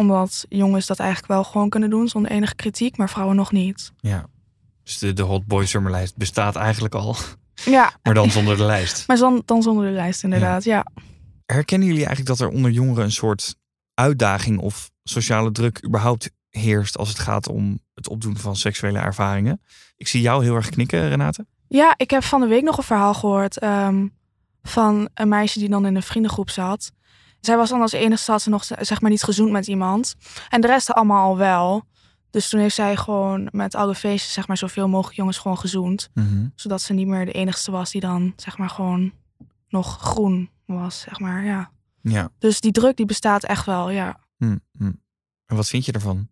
Omdat 0.00 0.46
jongens 0.48 0.86
dat 0.86 0.98
eigenlijk 0.98 1.32
wel 1.32 1.44
gewoon 1.44 1.68
kunnen 1.68 1.90
doen 1.90 2.08
zonder 2.08 2.30
enige 2.30 2.54
kritiek, 2.54 2.96
maar 2.96 3.08
vrouwen 3.08 3.36
nog 3.36 3.52
niet. 3.52 3.92
ja. 4.00 4.26
Dus 4.82 4.98
de, 4.98 5.12
de 5.12 5.22
Hot 5.22 5.46
Boy 5.46 5.66
Summerlijst 5.66 6.16
bestaat 6.16 6.56
eigenlijk 6.56 6.94
al, 6.94 7.16
Ja, 7.64 7.92
maar 8.02 8.14
dan 8.14 8.30
zonder 8.30 8.56
de 8.56 8.64
lijst. 8.64 9.04
maar 9.08 9.16
dan, 9.16 9.42
dan 9.44 9.62
zonder 9.62 9.84
de 9.84 9.92
lijst 9.92 10.22
inderdaad, 10.22 10.64
ja. 10.64 10.86
Herkennen 11.46 11.88
jullie 11.88 12.06
eigenlijk 12.06 12.38
dat 12.38 12.48
er 12.48 12.54
onder 12.54 12.70
jongeren 12.70 13.04
een 13.04 13.12
soort 13.12 13.54
uitdaging 13.94 14.58
of 14.58 14.90
sociale 15.04 15.52
druk 15.52 15.84
überhaupt 15.84 16.30
heerst 16.50 16.98
als 16.98 17.08
het 17.08 17.18
gaat 17.18 17.48
om 17.48 17.80
het 17.94 18.08
opdoen 18.08 18.36
van 18.36 18.56
seksuele 18.56 18.98
ervaringen? 18.98 19.62
Ik 19.96 20.08
zie 20.08 20.20
jou 20.20 20.44
heel 20.44 20.54
erg 20.54 20.68
knikken, 20.68 21.08
Renate. 21.08 21.46
Ja, 21.68 21.94
ik 21.96 22.10
heb 22.10 22.22
van 22.22 22.40
de 22.40 22.46
week 22.46 22.62
nog 22.62 22.76
een 22.76 22.82
verhaal 22.84 23.14
gehoord 23.14 23.58
ehm, 23.58 24.06
van 24.62 25.08
een 25.14 25.28
meisje 25.28 25.58
die 25.58 25.68
dan 25.68 25.86
in 25.86 25.96
een 25.96 26.02
vriendengroep 26.02 26.50
zat. 26.50 26.92
Zij 27.40 27.56
was 27.56 27.68
dan 27.70 27.80
als 27.80 27.92
enige 27.92 28.30
had 28.30 28.42
ze 28.42 28.50
nog 28.50 28.64
zeg 28.64 29.00
maar 29.00 29.10
niet 29.10 29.22
gezoend 29.22 29.50
met 29.50 29.66
iemand. 29.66 30.14
En 30.48 30.60
de 30.60 30.66
rest 30.66 30.92
allemaal 30.92 31.28
al 31.28 31.36
wel. 31.36 31.84
Dus 32.30 32.48
toen 32.48 32.60
heeft 32.60 32.74
zij 32.74 32.96
gewoon 32.96 33.48
met 33.52 33.74
alle 33.74 33.94
feestjes 33.94 34.32
zeg 34.32 34.48
maar 34.48 34.56
zoveel 34.56 34.88
mogelijk 34.88 35.16
jongens 35.16 35.38
gewoon 35.38 35.58
gezoend. 35.58 36.10
Zodat 36.54 36.82
ze 36.82 36.92
niet 36.92 37.06
meer 37.06 37.24
de 37.24 37.32
enigste 37.32 37.70
was 37.70 37.90
die 37.90 38.00
dan 38.00 38.32
zeg 38.36 38.58
maar 38.58 38.70
gewoon 38.70 39.12
nog 39.68 39.98
groen 40.00 40.50
was, 40.66 41.00
zeg 41.00 41.18
maar, 41.18 41.44
ja. 41.44 41.70
Ja. 42.02 42.30
Dus 42.38 42.60
die 42.60 42.72
druk 42.72 42.96
die 42.96 43.06
bestaat 43.06 43.44
echt 43.44 43.66
wel, 43.66 43.90
ja. 43.90 44.20
Hm, 44.36 44.56
hm. 44.78 44.92
En 45.46 45.56
wat 45.56 45.68
vind 45.68 45.84
je 45.84 45.92
ervan? 45.92 46.28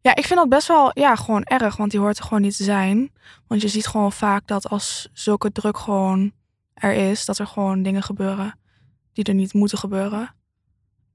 Ja, 0.00 0.14
ik 0.14 0.26
vind 0.26 0.38
dat 0.38 0.48
best 0.48 0.68
wel 0.68 0.90
ja, 0.94 1.16
gewoon 1.16 1.42
erg, 1.42 1.76
want 1.76 1.90
die 1.90 2.00
hoort 2.00 2.18
er 2.18 2.24
gewoon 2.24 2.42
niet 2.42 2.56
te 2.56 2.64
zijn. 2.64 3.12
Want 3.46 3.62
je 3.62 3.68
ziet 3.68 3.86
gewoon 3.86 4.12
vaak 4.12 4.46
dat 4.46 4.68
als 4.68 5.08
zulke 5.12 5.52
druk 5.52 5.78
gewoon 5.78 6.32
er 6.74 6.92
is, 6.92 7.24
dat 7.24 7.38
er 7.38 7.46
gewoon 7.46 7.82
dingen 7.82 8.02
gebeuren 8.02 8.54
die 9.12 9.24
er 9.24 9.34
niet 9.34 9.52
moeten 9.52 9.78
gebeuren. 9.78 10.34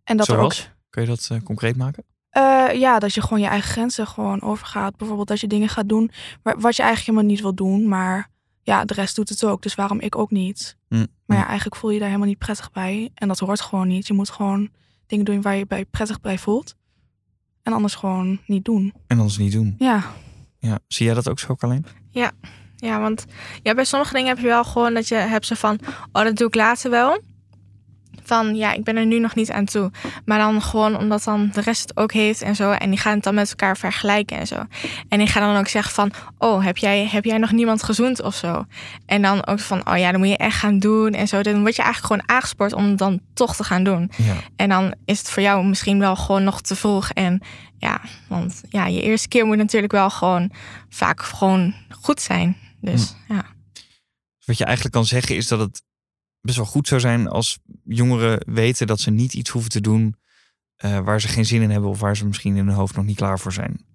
En 0.04 0.18
dat 0.18 0.28
er 0.28 0.38
ook? 0.38 0.54
Kun 0.90 1.02
je 1.02 1.08
dat 1.08 1.28
eh, 1.32 1.42
concreet 1.44 1.76
maken? 1.78 2.04
Eh, 2.30 2.68
ja, 2.74 3.00
dat 3.00 3.14
je 3.14 3.22
gewoon 3.22 3.40
je 3.40 3.48
eigen 3.48 3.70
grenzen 3.72 4.08
gewoon 4.08 4.42
overgaat. 4.42 4.96
Bijvoorbeeld 4.98 5.28
dat 5.28 5.40
je 5.40 5.48
dingen 5.48 5.70
gaat 5.70 5.90
doen 5.90 6.12
wa- 6.44 6.58
wat 6.58 6.76
je 6.76 6.82
eigenlijk 6.84 7.12
helemaal 7.12 7.36
niet 7.36 7.42
wil 7.42 7.56
doen, 7.56 7.88
maar 7.88 8.30
ja, 8.62 8.86
de 8.86 8.94
rest 8.94 9.16
doet 9.16 9.30
het 9.30 9.44
ook. 9.46 9.62
Dus 9.62 9.76
waarom 9.76 10.00
ik 10.00 10.16
ook 10.16 10.32
niet? 10.32 10.78
Hm, 10.88 11.06
Maar 11.26 11.38
ja, 11.38 11.46
eigenlijk 11.46 11.76
voel 11.76 11.90
je 11.90 11.98
daar 12.00 12.08
helemaal 12.08 12.28
niet 12.30 12.38
prettig 12.38 12.72
bij. 12.72 13.12
En 13.14 13.28
dat 13.28 13.40
hoort 13.40 13.62
gewoon 13.62 13.88
niet. 13.88 14.08
Je 14.08 14.14
moet 14.14 14.30
gewoon 14.30 14.70
dingen 15.06 15.26
doen 15.26 15.42
waar 15.42 15.56
je 15.56 15.66
bij 15.66 15.86
prettig 15.86 16.22
bij 16.22 16.38
voelt. 16.38 16.76
En 17.64 17.74
anders 17.74 17.96
gewoon 17.96 18.40
niet 18.46 18.66
doen. 18.66 18.94
En 19.08 19.18
anders 19.18 19.38
niet 19.38 19.52
doen. 19.52 19.76
Ja, 19.78 20.04
Ja. 20.60 20.80
Zie 20.88 21.06
jij 21.06 21.16
dat 21.16 21.30
ook 21.30 21.40
zo, 21.40 21.56
alleen? 21.60 21.86
Ja, 22.76 23.00
want 23.00 23.26
ja, 23.64 23.74
bij 23.74 23.84
sommige 23.86 24.14
dingen 24.14 24.28
heb 24.28 24.38
je 24.40 24.48
wel 24.48 24.64
gewoon 24.64 24.94
dat 24.94 25.08
je 25.08 25.16
hebt 25.16 25.46
ze 25.46 25.56
van, 25.56 25.80
oh, 26.12 26.24
dat 26.24 26.36
doe 26.36 26.48
ik 26.48 26.56
later 26.56 26.90
wel. 26.92 27.22
Van 28.28 28.56
ja, 28.56 28.74
ik 28.74 28.84
ben 28.84 28.96
er 28.96 29.06
nu 29.06 29.20
nog 29.20 29.36
niet 29.36 29.52
aan 29.52 29.66
toe. 29.66 29.92
Maar 30.26 30.40
dan 30.40 30.62
gewoon 30.62 30.98
omdat 30.98 31.24
dan 31.24 31.50
de 31.54 31.62
rest 31.62 31.82
het 31.82 31.98
ook 31.98 32.12
heeft 32.12 32.42
en 32.42 32.56
zo. 32.56 32.72
En 32.72 32.90
die 32.90 33.00
gaan 33.00 33.14
het 33.14 33.24
dan 33.24 33.36
met 33.36 33.50
elkaar 33.50 33.78
vergelijken 33.78 34.38
en 34.38 34.48
zo. 34.48 34.66
En 35.10 35.18
die 35.18 35.28
gaan 35.28 35.54
dan 35.54 35.60
ook 35.60 35.68
zeggen 35.68 35.94
van, 35.94 36.12
oh, 36.38 36.64
heb 36.64 36.78
jij, 36.78 37.08
heb 37.12 37.26
jij 37.26 37.38
nog 37.38 37.52
niemand 37.52 37.84
gezoend 37.84 38.22
of 38.22 38.36
zo? 38.36 38.66
En 39.06 39.22
dan 39.22 39.46
ook 39.46 39.60
van, 39.60 39.90
oh 39.90 39.98
ja, 39.98 40.12
dan 40.12 40.20
moet 40.20 40.30
je 40.30 40.38
echt 40.38 40.58
gaan 40.58 40.80
doen 40.80 41.14
en 41.14 41.28
zo. 41.28 41.42
Dan 41.42 41.62
word 41.62 41.76
je 41.76 41.82
eigenlijk 41.82 42.14
gewoon 42.14 42.38
aangespoord 42.38 42.74
om 42.74 42.84
het 42.84 42.98
dan 42.98 43.20
toch 43.34 43.56
te 43.56 43.64
gaan 43.64 43.84
doen. 43.84 44.12
Ja. 44.18 44.36
En 44.56 44.70
dan 44.70 44.96
is 45.06 45.20
het 45.20 45.30
voor 45.30 45.44
jou 45.44 45.66
misschien 45.66 46.00
wel 46.00 46.16
gewoon 46.16 46.44
nog 46.44 46.62
te 46.62 46.76
vroeg. 46.76 47.10
En 47.10 47.42
ja, 47.78 48.02
want 48.28 48.62
ja, 48.70 48.86
je 48.86 49.02
eerste 49.02 49.28
keer 49.28 49.46
moet 49.46 49.58
natuurlijk 49.58 49.92
wel 49.92 50.10
gewoon 50.10 50.52
vaak 50.90 51.22
gewoon 51.22 51.74
goed 51.90 52.22
zijn. 52.22 52.58
Dus 52.82 53.16
ja. 53.28 53.46
Wat 54.46 54.58
je 54.58 54.66
eigenlijk 54.66 54.96
kan 54.96 55.06
zeggen 55.06 55.36
is 55.36 55.48
dat 55.48 55.60
het 55.60 55.82
best 56.48 56.60
wel 56.60 56.68
goed 56.68 56.88
zou 56.88 57.02
zijn 57.02 57.28
als 57.28 57.60
jongeren 57.84 58.44
weten 58.46 58.88
dat 58.88 59.00
ze 59.00 59.12
niet 59.12 59.34
iets 59.34 59.50
hoeven 59.50 59.72
te 59.72 59.82
doen 59.82 60.16
eh, 60.76 61.00
waar 61.00 61.22
ze 61.22 61.28
geen 61.28 61.46
zin 61.46 61.62
in 61.62 61.70
hebben 61.70 61.90
of 61.90 62.00
waar 62.00 62.18
ze 62.18 62.26
misschien 62.26 62.56
in 62.56 62.68
hun 62.68 62.76
hoofd 62.76 62.96
nog 62.96 63.06
niet 63.06 63.16
klaar 63.16 63.40
voor 63.40 63.54
zijn. 63.54 63.86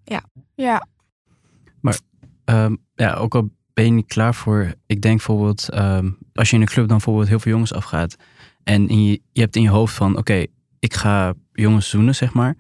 ja, 0.55 0.87
Ehm, 2.45 2.77
ja, 2.95 3.15
ook 3.15 3.35
al 3.35 3.51
ben 3.75 3.85
je 3.85 3.91
niet 3.91 4.07
klaar 4.07 4.35
voor. 4.35 4.75
Ik 4.87 5.03
denk 5.03 5.17
bijvoorbeeld, 5.17 5.69
ehm, 5.69 6.11
als 6.33 6.51
je 6.51 6.57
in 6.57 6.63
een 6.63 6.69
club 6.69 6.89
dan 6.89 6.97
bijvoorbeeld 6.97 7.29
heel 7.29 7.41
veel 7.41 7.53
jongens 7.53 7.75
afgaat. 7.75 8.17
En 8.65 8.89
in 8.89 9.05
je, 9.05 9.21
je 9.33 9.41
hebt 9.41 9.57
in 9.57 9.63
je 9.63 9.69
hoofd 9.69 9.95
van, 9.95 10.17
oké, 10.17 10.47
ik 10.79 10.95
ga 10.95 11.35
jongens 11.53 11.89
zoenen, 11.89 12.15
zeg 12.15 12.33
maar. 12.33 12.57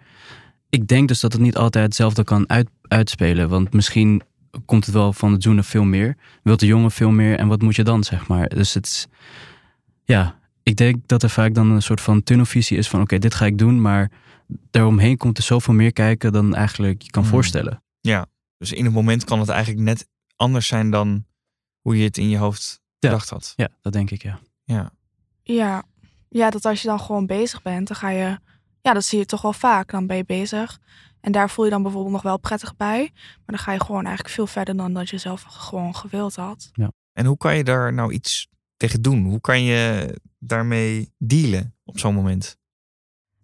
Ik 0.68 0.88
denk 0.88 1.08
dus 1.08 1.20
dat 1.20 1.32
het 1.32 1.42
niet 1.42 1.56
altijd 1.56 1.84
hetzelfde 1.84 2.24
kan 2.24 2.48
uit, 2.48 2.68
uitspelen. 2.82 3.48
Want 3.48 3.72
misschien 3.72 4.22
komt 4.64 4.84
het 4.84 4.94
wel 4.94 5.12
van 5.12 5.32
het 5.32 5.42
zoenen 5.42 5.64
veel 5.64 5.84
meer. 5.84 6.16
Wilt 6.42 6.60
de 6.60 6.66
jongen 6.66 6.90
veel 6.90 7.10
meer 7.10 7.38
en 7.38 7.48
wat 7.48 7.62
moet 7.62 7.76
je 7.76 7.84
dan, 7.84 8.04
zeg 8.04 8.28
maar. 8.28 8.48
Dus 8.48 8.74
het 8.74 8.86
is, 8.86 9.06
ja, 10.04 10.38
ik 10.62 10.76
denk 10.76 11.08
dat 11.08 11.22
er 11.22 11.30
vaak 11.30 11.54
dan 11.54 11.70
een 11.70 11.82
soort 11.82 12.00
van 12.00 12.22
tunnelvisie 12.22 12.76
is 12.78 12.88
van, 12.88 13.00
oké, 13.00 13.18
dit 13.18 13.34
ga 13.34 13.46
ik 13.46 13.58
doen. 13.58 13.80
Maar 13.80 14.10
daaromheen 14.70 15.16
komt 15.16 15.38
er 15.38 15.44
zoveel 15.44 15.74
meer 15.74 15.92
kijken 15.92 16.32
dan 16.32 16.54
eigenlijk 16.54 17.02
je 17.02 17.10
kan 17.10 17.22
Hmm. 17.22 17.32
voorstellen. 17.32 17.82
Dus 18.58 18.72
in 18.72 18.84
het 18.84 18.94
moment 18.94 19.24
kan 19.24 19.38
het 19.40 19.48
eigenlijk 19.48 19.84
net 19.84 20.08
anders 20.36 20.66
zijn 20.66 20.90
dan 20.90 21.26
hoe 21.80 21.96
je 21.98 22.04
het 22.04 22.18
in 22.18 22.28
je 22.28 22.38
hoofd 22.38 22.80
Ja. 22.98 23.08
gedacht 23.08 23.30
had. 23.30 23.52
Ja, 23.56 23.68
dat 23.80 23.92
denk 23.92 24.10
ik, 24.10 24.22
ja. 24.22 24.38
Ja. 24.64 24.90
ja. 25.42 25.82
Ja, 26.28 26.50
dat 26.50 26.64
als 26.64 26.82
je 26.82 26.88
dan 26.88 27.00
gewoon 27.00 27.26
bezig 27.26 27.62
bent, 27.62 27.88
dan 27.88 27.96
ga 27.96 28.08
je... 28.10 28.38
Ja, 28.80 28.92
dat 28.92 29.04
zie 29.04 29.18
je 29.18 29.24
toch 29.26 29.42
wel 29.42 29.52
vaak. 29.52 29.90
Dan 29.90 30.06
ben 30.06 30.16
je 30.16 30.24
bezig. 30.24 30.78
En 31.20 31.32
daar 31.32 31.50
voel 31.50 31.64
je 31.64 31.70
dan 31.70 31.82
bijvoorbeeld 31.82 32.12
nog 32.12 32.22
wel 32.22 32.38
prettig 32.38 32.76
bij. 32.76 33.10
Maar 33.14 33.42
dan 33.46 33.58
ga 33.58 33.72
je 33.72 33.80
gewoon 33.80 34.04
eigenlijk 34.04 34.34
veel 34.34 34.46
verder 34.46 34.76
dan 34.76 34.92
dat 34.92 35.10
je 35.10 35.18
zelf 35.18 35.42
gewoon 35.42 35.96
gewild 35.96 36.36
had. 36.36 36.70
En 37.12 37.26
hoe 37.26 37.36
kan 37.36 37.56
je 37.56 37.64
daar 37.64 37.92
nou 37.92 38.12
iets 38.12 38.48
tegen 38.82 39.02
doen? 39.02 39.24
Hoe 39.24 39.40
kan 39.40 39.62
je 39.62 40.14
daarmee 40.38 41.12
dealen 41.18 41.74
op 41.84 41.98
zo'n 41.98 42.14
moment? 42.14 42.58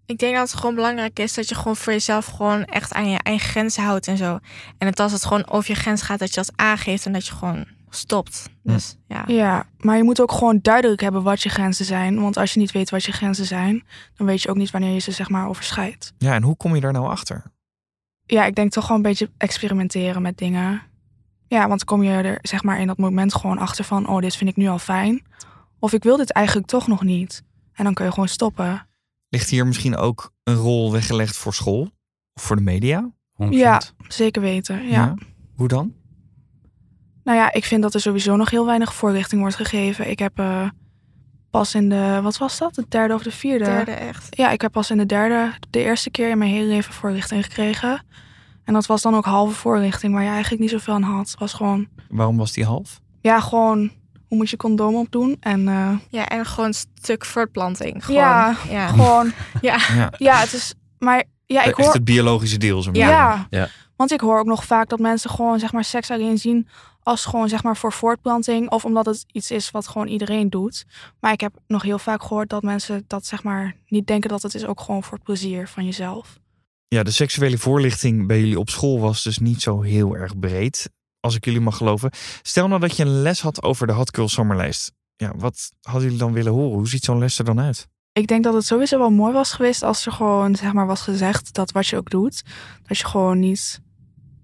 Ik 0.07 0.19
denk 0.19 0.35
dat 0.35 0.51
het 0.51 0.59
gewoon 0.59 0.75
belangrijk 0.75 1.19
is 1.19 1.35
dat 1.35 1.49
je 1.49 1.55
gewoon 1.55 1.77
voor 1.77 1.93
jezelf 1.93 2.27
gewoon 2.27 2.65
echt 2.65 2.93
aan 2.93 3.11
je 3.11 3.19
eigen 3.23 3.49
grenzen 3.49 3.83
houdt 3.83 4.07
en 4.07 4.17
zo. 4.17 4.39
En 4.79 4.87
dat 4.87 5.01
als 5.01 5.13
het 5.13 5.25
gewoon 5.25 5.49
over 5.49 5.71
je 5.71 5.77
grens 5.77 6.03
gaat, 6.03 6.19
dat 6.19 6.29
je 6.29 6.35
dat 6.35 6.53
aangeeft 6.57 7.07
en 7.07 7.13
dat 7.13 7.27
je 7.27 7.33
gewoon 7.33 7.67
stopt. 7.91 8.49
Dus 8.63 8.97
ja. 9.09 9.25
Ja, 9.27 9.67
maar 9.79 9.97
je 9.97 10.03
moet 10.03 10.21
ook 10.21 10.33
gewoon 10.33 10.59
duidelijk 10.63 11.01
hebben 11.01 11.23
wat 11.23 11.43
je 11.43 11.49
grenzen 11.49 11.85
zijn. 11.85 12.21
Want 12.21 12.37
als 12.37 12.53
je 12.53 12.61
niet 12.61 12.73
weet 12.73 12.91
wat 12.91 13.05
je 13.05 13.13
grenzen 13.13 13.45
zijn, 13.45 13.85
dan 14.15 14.27
weet 14.27 14.43
je 14.43 14.49
ook 14.49 14.57
niet 14.57 14.71
wanneer 14.71 14.93
je 14.93 14.99
ze 14.99 15.13
zeg 15.13 15.29
maar 15.29 15.49
overschrijdt. 15.49 16.13
Ja, 16.19 16.35
en 16.35 16.43
hoe 16.43 16.57
kom 16.57 16.75
je 16.75 16.81
daar 16.81 16.93
nou 16.93 17.09
achter? 17.09 17.43
Ja, 18.27 18.45
ik 18.45 18.55
denk 18.55 18.71
toch 18.71 18.85
gewoon 18.85 19.01
een 19.01 19.09
beetje 19.09 19.31
experimenteren 19.37 20.23
met 20.23 20.39
dingen. 20.39 20.83
Ja, 21.49 21.59
want 21.69 21.87
dan 21.87 21.99
kom 21.99 22.03
je 22.03 22.11
er 22.11 22.39
zeg 22.43 22.63
maar 22.63 22.81
in 22.81 22.87
dat 22.87 22.99
moment 22.99 23.35
gewoon 23.35 23.59
achter 23.59 23.85
van, 23.85 24.09
oh, 24.09 24.21
dit 24.21 24.37
vind 24.37 24.51
ik 24.51 24.57
nu 24.57 24.69
al 24.69 24.79
fijn. 24.79 25.23
Of 25.79 25.93
ik 25.93 26.03
wil 26.03 26.17
dit 26.17 26.31
eigenlijk 26.31 26.67
toch 26.67 26.87
nog 26.87 27.03
niet. 27.03 27.43
En 27.73 27.85
dan 27.85 27.95
kun 27.95 28.05
je 28.05 28.11
gewoon 28.11 28.29
stoppen. 28.29 28.87
Ligt 29.29 29.51
hier 29.51 29.67
misschien 29.67 29.97
ook 29.97 30.33
een 30.45 30.55
rol 30.55 30.93
weggelegd 30.93 31.37
voor 31.37 31.55
school 31.55 31.91
of 32.35 32.43
voor 32.43 32.57
de 32.57 32.63
media? 32.63 33.13
100%. 33.43 33.49
Ja, 33.49 33.83
zeker 34.09 34.43
weten. 34.43 34.89
Ja. 34.89 35.15
Hoe 35.55 35.69
dan? 35.69 35.95
Nou 37.25 37.39
ja, 37.39 37.53
ik 37.53 37.65
vind 37.65 37.83
dat 37.83 37.95
er 37.95 38.01
sowieso 38.01 38.37
nog 38.37 38.51
heel 38.51 38.67
weinig 38.67 38.95
voorlichting 38.95 39.41
wordt 39.41 39.57
gegeven. 39.57 40.11
Ik 40.11 40.19
heb 40.19 40.39
eh, 40.39 40.69
pas 41.51 41.75
in 41.75 41.89
de, 41.89 42.21
wat 42.23 42.39
was 42.39 42.59
dat? 42.59 42.75
De 42.75 42.85
derde 42.89 43.15
of 43.15 43.23
de 43.23 43.31
vierde? 43.31 43.65
Derde 43.65 43.91
echt. 43.91 44.37
Ja, 44.37 44.51
ik 44.51 44.61
heb 44.61 44.73
pas 44.73 44.91
in 44.91 44.97
de 44.97 45.07
derde, 45.07 45.53
de 45.71 45.79
eerste 45.79 46.11
keer 46.11 46.31
in 46.31 46.39
mijn 46.39 46.51
hele 46.51 46.67
leven 46.67 46.95
voorlichting 46.95 47.45
gekregen. 47.45 48.05
En 48.69 48.75
dat 48.75 48.87
was 48.87 49.03
dan 49.03 49.15
ook 49.15 49.25
halve 49.25 49.55
voorlichting, 49.55 50.13
waar 50.13 50.23
je 50.23 50.29
eigenlijk 50.29 50.61
niet 50.61 50.71
zoveel 50.71 50.95
aan 50.95 51.03
had. 51.03 51.31
Het 51.31 51.39
was 51.39 51.53
gewoon, 51.53 51.89
Waarom 52.09 52.37
was 52.37 52.53
die 52.53 52.65
half? 52.65 53.01
ja, 53.21 53.41
gewoon, 53.41 53.79
hoe 54.27 54.39
moet 54.39 54.51
je 54.51 54.57
condoom 54.57 54.95
opdoen? 54.95 55.37
En 55.41 55.69
eh, 55.69 55.93
Ja, 56.09 56.29
en 56.29 56.47
gewoon 56.47 56.67
een 56.67 56.75
stuk 56.95 57.25
voortplanting. 57.25 58.05
Gewoon. 58.05 58.21
Ja. 58.21 58.57
ja. 58.69 58.87
gewoon, 58.97 59.33
Ja. 59.61 59.79
Ja, 59.95 60.13
ja, 60.19 60.37
het 60.37 60.53
is, 60.53 60.75
maar 60.99 61.25
ja, 61.47 61.61
ik 61.61 61.67
echt 61.67 61.77
hoor, 61.77 61.93
het 61.93 62.05
biologische 62.05 62.59
deel. 62.59 62.83
Zo 62.83 62.91
ja. 62.93 63.07
maar. 63.07 63.47
Ja. 63.51 63.69
Want 63.97 64.13
ik 64.13 64.21
hoor 64.21 64.39
ook 64.39 64.47
nog 64.47 64.65
vaak 64.65 64.89
dat 64.89 64.99
mensen 64.99 65.31
gewoon 65.31 65.59
zeg 65.59 65.73
maar 65.73 65.85
seks 65.85 66.11
alleen 66.11 66.39
zien 66.39 66.69
als 67.03 67.25
gewoon 67.25 67.49
zeg 67.49 67.63
maar 67.63 67.77
voor 67.77 67.93
voortplanting 67.93 68.71
of 68.71 68.85
omdat 68.85 69.07
het 69.07 69.25
iets 69.33 69.51
is 69.51 69.71
wat 69.71 69.89
gewoon 69.89 70.07
iedereen 70.07 70.51
doet. 70.51 70.85
Maar 71.21 71.33
ik 71.33 71.41
heb 71.41 71.53
nog 71.67 71.83
heel 71.83 71.99
vaak 71.99 72.23
gehoord 72.23 72.49
dat 72.49 72.63
mensen 72.63 73.05
dat 73.07 73.27
zeg 73.27 73.43
maar 73.43 73.77
niet 73.87 74.07
denken 74.07 74.31
dat 74.31 74.43
het 74.43 74.55
is 74.55 74.67
ook 74.67 74.81
gewoon 74.81 75.03
voor 75.03 75.19
plezier 75.19 75.69
van 75.69 75.85
jezelf. 75.85 76.39
Ja, 76.89 77.03
de 77.03 77.11
seksuele 77.11 77.59
voorlichting 77.59 78.27
bij 78.27 78.41
jullie 78.41 78.59
op 78.59 78.71
school 78.71 79.01
was 79.01 79.23
dus 79.23 79.39
niet 79.39 79.63
zo 79.63 79.81
heel 79.83 80.17
erg 80.17 80.39
breed, 80.39 80.91
als 81.21 81.37
ik 81.37 81.45
jullie 81.45 81.61
mag 81.61 81.77
geloven. 81.77 82.11
Stel 82.43 82.69
nou 82.69 82.81
dat 82.81 82.97
je 82.97 83.03
een 83.03 83.23
les 83.23 83.41
had 83.41 83.63
over 83.63 83.87
de 83.87 83.93
Hot 83.93 84.15
Girl 84.15 84.29
Zomerlijst. 84.29 84.93
Ja, 85.17 85.33
wat 85.37 85.73
hadden 85.81 86.03
jullie 86.03 86.19
dan 86.19 86.33
willen 86.33 86.53
horen? 86.53 86.77
Hoe 86.77 86.89
ziet 86.89 87.05
zo'n 87.05 87.19
les 87.19 87.39
er 87.39 87.45
dan 87.45 87.61
uit? 87.61 87.89
Ik 88.13 88.27
denk 88.27 88.45
dat 88.45 88.55
het 88.55 88.65
sowieso 88.65 88.99
wel 88.99 89.11
mooi 89.11 89.33
was 89.33 89.53
geweest 89.53 89.83
als 89.83 90.07
er 90.07 90.13
gewoon 90.13 90.57
zeg 90.57 90.73
maar 90.73 90.87
was 90.87 91.01
gezegd 91.01 91.55
dat 91.55 91.73
wat 91.73 91.87
je 91.87 91.97
ook 91.97 92.11
doet, 92.11 92.43
dat 92.83 92.99
je 92.99 93.05
gewoon 93.05 93.39
niet, 93.39 93.81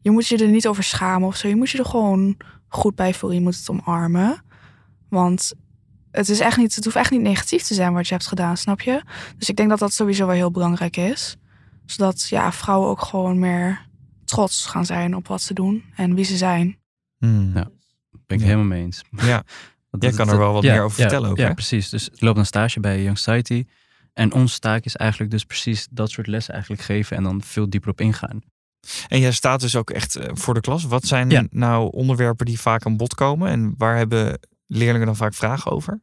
je 0.00 0.10
moet 0.10 0.26
je 0.26 0.38
er 0.38 0.48
niet 0.48 0.68
over 0.68 0.84
schamen 0.84 1.28
of 1.28 1.36
zo. 1.36 1.48
Je 1.48 1.56
moet 1.56 1.70
je 1.70 1.78
er 1.78 1.84
gewoon 1.84 2.36
goed 2.68 2.94
bij 2.94 3.14
voelen. 3.14 3.38
Je 3.38 3.44
moet 3.44 3.56
het 3.56 3.70
omarmen, 3.70 4.44
want 5.08 5.52
het 6.10 6.28
is 6.28 6.40
echt 6.40 6.56
niet, 6.56 6.74
het 6.74 6.84
hoeft 6.84 6.96
echt 6.96 7.10
niet 7.10 7.20
negatief 7.20 7.62
te 7.62 7.74
zijn 7.74 7.92
wat 7.92 8.06
je 8.06 8.14
hebt 8.14 8.26
gedaan, 8.26 8.56
snap 8.56 8.80
je? 8.80 9.02
Dus 9.38 9.48
ik 9.48 9.56
denk 9.56 9.68
dat 9.68 9.78
dat 9.78 9.92
sowieso 9.92 10.26
wel 10.26 10.34
heel 10.34 10.50
belangrijk 10.50 10.96
is, 10.96 11.36
zodat 11.86 12.28
ja 12.28 12.52
vrouwen 12.52 12.88
ook 12.88 13.00
gewoon 13.02 13.38
meer 13.38 13.86
trots 14.24 14.66
gaan 14.66 14.86
zijn 14.86 15.14
op 15.16 15.26
wat 15.26 15.42
ze 15.42 15.54
doen 15.54 15.84
en 15.96 16.14
wie 16.14 16.24
ze 16.24 16.36
zijn. 16.36 16.78
Hmm. 17.18 17.50
Ja. 17.54 17.68
Ben 18.10 18.36
ik 18.36 18.38
Ja. 18.40 18.44
helemaal 18.44 18.64
mee 18.66 18.82
eens. 18.82 19.02
Ja. 19.10 19.24
Jij 19.98 20.10
dat- 20.10 20.14
kan 20.14 20.28
er 20.28 20.38
wel 20.38 20.52
wat 20.52 20.62
ja, 20.62 20.72
meer 20.72 20.82
over 20.82 20.96
ja, 20.98 21.02
vertellen 21.02 21.30
ook, 21.30 21.36
Ja, 21.36 21.46
hè? 21.48 21.54
precies. 21.54 21.88
Dus 21.88 22.08
ik 22.08 22.20
loop 22.20 22.36
een 22.36 22.46
stage 22.46 22.80
bij 22.80 23.02
Young 23.02 23.18
Society. 23.18 23.64
En 24.12 24.32
onze 24.32 24.58
taak 24.58 24.84
is 24.84 24.96
eigenlijk 24.96 25.30
dus 25.30 25.44
precies 25.44 25.86
dat 25.90 26.10
soort 26.10 26.26
lessen 26.26 26.52
eigenlijk 26.54 26.82
geven 26.82 27.16
en 27.16 27.22
dan 27.22 27.42
veel 27.42 27.70
dieper 27.70 27.90
op 27.90 28.00
ingaan. 28.00 28.40
En 29.08 29.20
jij 29.20 29.32
staat 29.32 29.60
dus 29.60 29.76
ook 29.76 29.90
echt 29.90 30.16
eh, 30.16 30.28
voor 30.32 30.54
de 30.54 30.60
klas. 30.60 30.84
Wat 30.84 31.04
zijn 31.04 31.30
Ja. 31.30 31.44
nou 31.50 31.90
onderwerpen 31.92 32.46
die 32.46 32.60
vaak 32.60 32.86
aan 32.86 32.96
bod 32.96 33.14
komen? 33.14 33.48
En 33.48 33.74
waar 33.78 33.96
hebben 33.96 34.38
leerlingen 34.66 35.06
dan 35.06 35.16
vaak 35.16 35.34
vragen 35.34 35.70
over? 35.70 36.00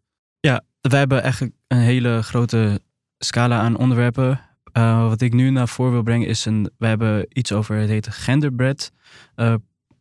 Wij 0.89 0.99
hebben 0.99 1.21
eigenlijk 1.23 1.53
een 1.67 1.77
hele 1.77 2.21
grote 2.23 2.81
scala 3.17 3.59
aan 3.59 3.77
onderwerpen. 3.77 4.41
Eh, 4.71 5.07
wat 5.07 5.21
ik 5.21 5.33
nu 5.33 5.49
naar 5.49 5.67
voren 5.67 5.91
wil 5.93 6.03
brengen 6.03 6.27
is 6.27 6.45
een. 6.45 6.69
We 6.77 6.87
hebben 6.87 7.25
iets 7.29 7.51
over 7.51 7.75
het 7.75 7.89
heet 7.89 8.07
genderbread. 8.07 8.91
eh, 9.35 9.53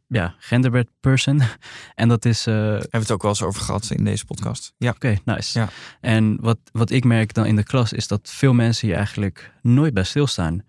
ja, 0.06 0.34
genderbread 0.38 0.86
person. 1.00 1.40
en 1.94 2.08
dat 2.08 2.24
is. 2.24 2.46
eh, 2.46 2.54
Hebben 2.54 2.90
we 2.90 2.98
het 2.98 3.10
ook 3.10 3.22
wel 3.22 3.30
eens 3.30 3.42
over 3.42 3.62
gehad 3.62 3.90
in 3.90 4.04
deze 4.04 4.24
podcast. 4.24 4.72
Ja. 4.78 4.90
Oké, 4.90 5.16
nice. 5.24 5.58
Ja. 5.58 5.68
En 6.00 6.36
wat, 6.40 6.58
wat 6.72 6.90
ik 6.90 7.04
merk 7.04 7.34
dan 7.34 7.46
in 7.46 7.56
de 7.56 7.62
klas 7.64 7.92
is 7.92 8.06
dat 8.08 8.30
veel 8.32 8.52
mensen 8.52 8.86
hier 8.88 8.96
eigenlijk 8.96 9.52
nooit 9.62 9.94
bij 9.94 10.04
stilstaan. 10.04 10.64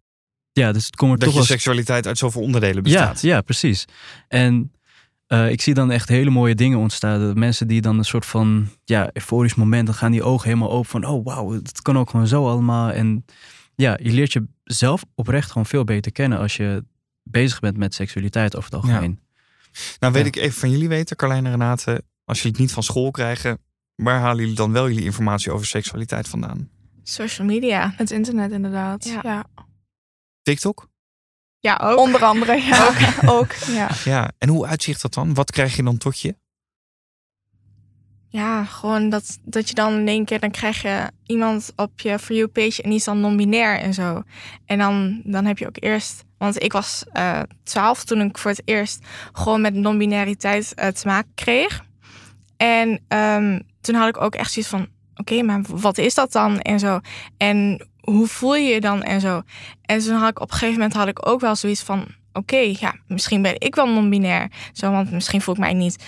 Ja, 0.51 0.71
dus 0.71 0.85
het 0.85 0.95
komt 0.95 1.11
er 1.11 1.17
Dat 1.19 1.29
toch 1.29 1.37
je 1.37 1.45
seksualiteit 1.47 2.07
uit 2.07 2.17
zoveel 2.17 2.41
onderdelen 2.41 2.75
ja, 2.75 2.81
bestaat. 2.81 3.21
ja, 3.21 3.41
precies. 3.41 3.85
En 4.27 4.71
ik 5.49 5.61
zie 5.61 5.73
dan 5.73 5.91
echt 5.91 6.09
hele 6.09 6.29
mooie 6.29 6.55
dingen 6.55 6.77
ontstaan. 6.79 7.19
Dat 7.19 7.35
mensen 7.35 7.67
die 7.67 7.81
dan 7.81 7.97
een 7.97 8.05
soort 8.05 8.25
van 8.25 8.69
ja, 8.83 9.09
euforisch 9.13 9.55
moment, 9.55 9.85
dan 9.85 9.95
gaan 9.95 10.11
die 10.11 10.23
ogen 10.23 10.47
helemaal 10.47 10.71
open 10.71 10.89
van, 10.89 11.05
oh 11.05 11.25
wauw, 11.25 11.51
het 11.51 11.81
kan 11.81 11.97
ook 11.97 12.09
gewoon 12.09 12.27
zo 12.27 12.47
allemaal. 12.49 12.91
En 12.91 13.25
ja, 13.75 13.97
je 14.01 14.11
leert 14.11 14.37
jezelf 14.63 15.03
oprecht 15.15 15.47
gewoon 15.51 15.65
veel 15.65 15.83
beter 15.83 16.11
kennen 16.11 16.39
als 16.39 16.55
je 16.57 16.85
bezig 17.23 17.59
bent 17.59 17.77
met 17.77 17.93
seksualiteit 17.93 18.55
over 18.55 18.71
het 18.71 18.81
algemeen. 18.83 19.19
Nou 19.99 20.13
weet 20.13 20.21
Ja. 20.23 20.27
ik 20.27 20.35
even 20.35 20.59
van 20.59 20.69
jullie 20.71 20.87
weten, 20.87 21.15
Carlijn 21.15 21.45
en 21.45 21.51
Renate. 21.51 22.03
Als 22.25 22.37
jullie 22.37 22.51
het 22.51 22.61
niet 22.61 22.71
van 22.73 22.83
school 22.83 23.11
krijgen, 23.11 23.57
waar 23.95 24.19
halen 24.19 24.39
jullie 24.39 24.55
dan 24.55 24.71
wel 24.71 24.87
jullie 24.89 25.03
informatie 25.03 25.51
over 25.51 25.65
seksualiteit 25.65 26.27
vandaan? 26.27 26.69
Social 27.03 27.47
media. 27.47 27.93
Het 27.95 28.11
internet 28.11 28.51
inderdaad. 28.51 29.05
Ja. 29.05 29.19
Ja. 29.23 29.45
TikTok? 30.41 30.89
Ja, 31.59 31.79
ook. 31.83 31.97
Onder 31.99 32.23
andere, 32.23 32.55
ja. 32.61 32.93
Ook. 33.37 33.51
ja. 33.53 33.89
Ja. 34.03 34.31
En 34.37 34.49
hoe 34.49 34.65
uitzicht 34.67 35.01
dat 35.01 35.13
dan? 35.13 35.33
Wat 35.33 35.51
krijg 35.51 35.75
je 35.75 35.83
dan 35.83 35.97
tot 35.97 36.19
je? 36.19 36.35
Ja, 38.31 38.63
gewoon 38.63 39.09
dat, 39.09 39.39
dat 39.43 39.69
je 39.69 39.75
dan 39.75 39.93
in 39.93 40.07
één 40.07 40.25
keer, 40.25 40.39
dan 40.39 40.51
krijg 40.51 40.81
je 40.81 41.11
iemand 41.25 41.73
op 41.75 41.99
je 41.99 42.19
For 42.19 42.35
You 42.35 42.47
page 42.47 42.81
en 42.81 42.89
die 42.89 42.99
is 42.99 43.03
dan 43.03 43.19
non-binair 43.19 43.79
en 43.79 43.93
zo. 43.93 44.23
En 44.65 44.77
dan, 44.77 45.21
dan 45.23 45.45
heb 45.45 45.57
je 45.57 45.67
ook 45.67 45.77
eerst, 45.79 46.23
want 46.37 46.63
ik 46.63 46.71
was 46.71 47.03
eh 47.11 47.41
12 47.63 48.03
toen 48.03 48.21
ik 48.21 48.37
voor 48.37 48.51
het 48.51 48.61
eerst 48.65 49.05
gewoon 49.31 49.61
met 49.61 49.73
non-binariteit 49.73 50.73
eh, 50.73 50.87
te 50.87 51.07
maken 51.07 51.31
kreeg. 51.35 51.83
En 52.57 53.01
ehm, 53.07 53.59
toen 53.81 53.95
had 53.95 54.07
ik 54.07 54.21
ook 54.21 54.35
echt 54.35 54.51
zoiets 54.51 54.71
van, 54.71 54.87
oké, 55.15 55.41
maar 55.41 55.61
wat 55.67 55.97
is 55.97 56.13
dat 56.13 56.31
dan 56.31 56.59
en 56.59 56.79
zo? 56.79 56.99
En 57.37 57.87
hoe 58.01 58.27
voel 58.27 58.55
je 58.55 58.73
je 58.73 58.81
dan 58.81 59.03
en 59.03 59.21
zo? 59.21 59.41
En 59.81 59.99
toen 59.99 60.15
had 60.15 60.29
ik 60.29 60.39
op 60.39 60.51
een 60.51 60.57
gegeven 60.57 60.79
moment 60.79 60.93
had 60.93 61.07
ik 61.07 61.27
ook 61.27 61.39
wel 61.39 61.55
zoiets 61.55 61.81
van, 61.81 62.07
oké, 62.33 62.57
ja, 62.57 62.95
misschien 63.07 63.41
ben 63.41 63.55
ik 63.57 63.75
wel 63.75 63.87
non-binair. 63.87 64.51
Zo, 64.71 64.91
want 64.91 65.11
misschien 65.11 65.41
voel 65.41 65.53
ik 65.53 65.59
mij 65.59 65.73
niet 65.73 66.03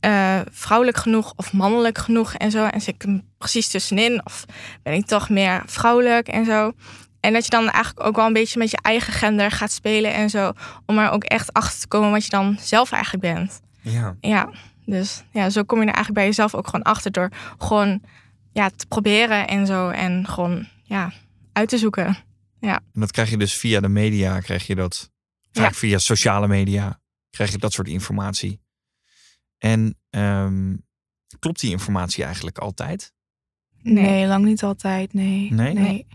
eh, 0.00 0.40
vrouwelijk 0.50 0.96
genoeg 0.96 1.32
of 1.36 1.52
mannelijk 1.52 1.98
genoeg 1.98 2.34
en 2.34 2.50
zo. 2.50 2.64
En 2.64 2.80
zit 2.80 2.94
ik 2.94 3.02
er 3.02 3.20
precies 3.38 3.68
tussenin 3.68 4.24
of 4.24 4.44
ben 4.82 4.92
ik 4.92 5.06
toch 5.06 5.28
meer 5.28 5.62
vrouwelijk 5.66 6.28
en 6.28 6.44
zo. 6.44 6.72
En 7.20 7.32
dat 7.32 7.44
je 7.44 7.50
dan 7.50 7.70
eigenlijk 7.70 8.06
ook 8.06 8.16
wel 8.16 8.26
een 8.26 8.32
beetje 8.32 8.58
met 8.58 8.70
je 8.70 8.78
eigen 8.82 9.12
gender 9.12 9.50
gaat 9.50 9.72
spelen 9.72 10.14
en 10.14 10.30
zo. 10.30 10.52
Om 10.86 10.98
er 10.98 11.10
ook 11.10 11.24
echt 11.24 11.52
achter 11.52 11.80
te 11.80 11.88
komen 11.88 12.10
wat 12.10 12.24
je 12.24 12.30
dan 12.30 12.56
zelf 12.60 12.92
eigenlijk 12.92 13.34
bent. 13.34 13.60
Ja. 13.80 14.16
Ja, 14.20 14.50
dus 14.86 15.22
ja, 15.32 15.50
zo 15.50 15.62
kom 15.62 15.78
je 15.78 15.86
er 15.86 15.94
eigenlijk 15.94 16.18
bij 16.18 16.26
jezelf 16.26 16.54
ook 16.54 16.66
gewoon 16.66 16.82
achter 16.82 17.12
door 17.12 17.30
gewoon 17.58 18.02
ja, 18.52 18.70
te 18.76 18.86
proberen 18.86 19.48
en 19.48 19.66
zo. 19.66 19.88
En 19.88 20.26
gewoon 20.26 20.66
ja, 20.82 21.12
uit 21.52 21.68
te 21.68 21.78
zoeken. 21.78 22.16
En 22.94 23.00
dat 23.00 23.10
krijg 23.10 23.30
je 23.30 23.36
dus 23.36 23.54
via 23.54 23.80
de 23.80 23.88
media, 23.88 24.40
krijg 24.40 24.66
je 24.66 24.74
dat. 24.74 25.10
Vaak 25.52 25.72
Ja. 25.72 25.78
via 25.78 25.98
sociale 25.98 26.48
media 26.48 27.00
krijg 27.30 27.50
je 27.50 27.58
dat 27.58 27.72
soort 27.72 27.88
informatie. 27.88 28.60
En 29.58 29.98
ehm, 30.10 30.76
klopt 31.38 31.60
die 31.60 31.70
informatie 31.70 32.24
eigenlijk 32.24 32.58
altijd? 32.58 33.12
Nee. 33.82 34.26
lang 34.26 34.44
niet 34.44 34.62
altijd. 34.62 35.12
Nee. 35.12 35.52
Nee? 35.52 36.06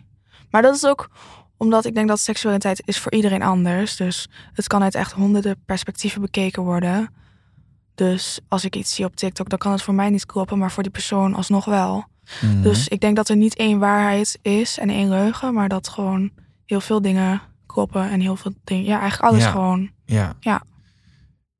Maar 0.50 0.62
dat 0.62 0.76
is 0.76 0.86
ook 0.86 1.10
omdat 1.58 1.86
ik 1.86 1.96
denk 1.96 2.08
dat 2.08 2.20
seksualiteit 2.20 2.82
is 2.86 3.00
voor 3.00 3.12
iedereen 3.12 3.42
anders. 3.42 3.96
Dus 3.96 4.28
het 4.54 4.68
kan 4.68 4.84
uit 4.84 4.96
echt 4.96 5.12
honderden 5.12 5.64
perspectieven 5.66 6.22
bekeken 6.22 6.64
worden. 6.64 7.14
Dus 7.96 8.40
als 8.48 8.66
ik 8.66 8.76
iets 8.76 8.96
zie 8.96 9.06
op 9.06 9.16
TikTok, 9.16 9.50
dan 9.50 9.58
kan 9.58 9.72
het 9.72 9.82
voor 9.82 9.94
mij 9.94 10.10
niet 10.10 10.26
kloppen, 10.26 10.58
maar 10.58 10.72
voor 10.72 10.84
die 10.84 10.92
persoon 10.92 11.34
alsnog 11.34 11.66
wel. 11.66 12.06
Mhm. 12.42 12.62
Dus 12.62 12.88
ik 12.88 13.00
denk 13.00 13.16
dat 13.16 13.30
er 13.30 13.36
niet 13.36 13.56
één 13.56 13.80
waarheid 13.80 14.40
is 14.42 14.78
en 14.78 14.90
één 14.90 15.10
leugen, 15.10 15.54
maar 15.54 15.70
dat 15.70 15.88
gewoon 15.88 16.32
heel 16.66 16.82
veel 16.82 17.02
dingen 17.02 17.42
kloppen 17.74 18.10
en 18.10 18.20
heel 18.20 18.36
veel 18.36 18.54
dingen. 18.64 18.84
Ja, 18.86 19.00
eigenlijk 19.00 19.32
alles 19.32 19.44
Ja. 19.44 19.52
gewoon. 19.52 19.90
Ja. 20.06 20.36
Ja. 20.40 20.64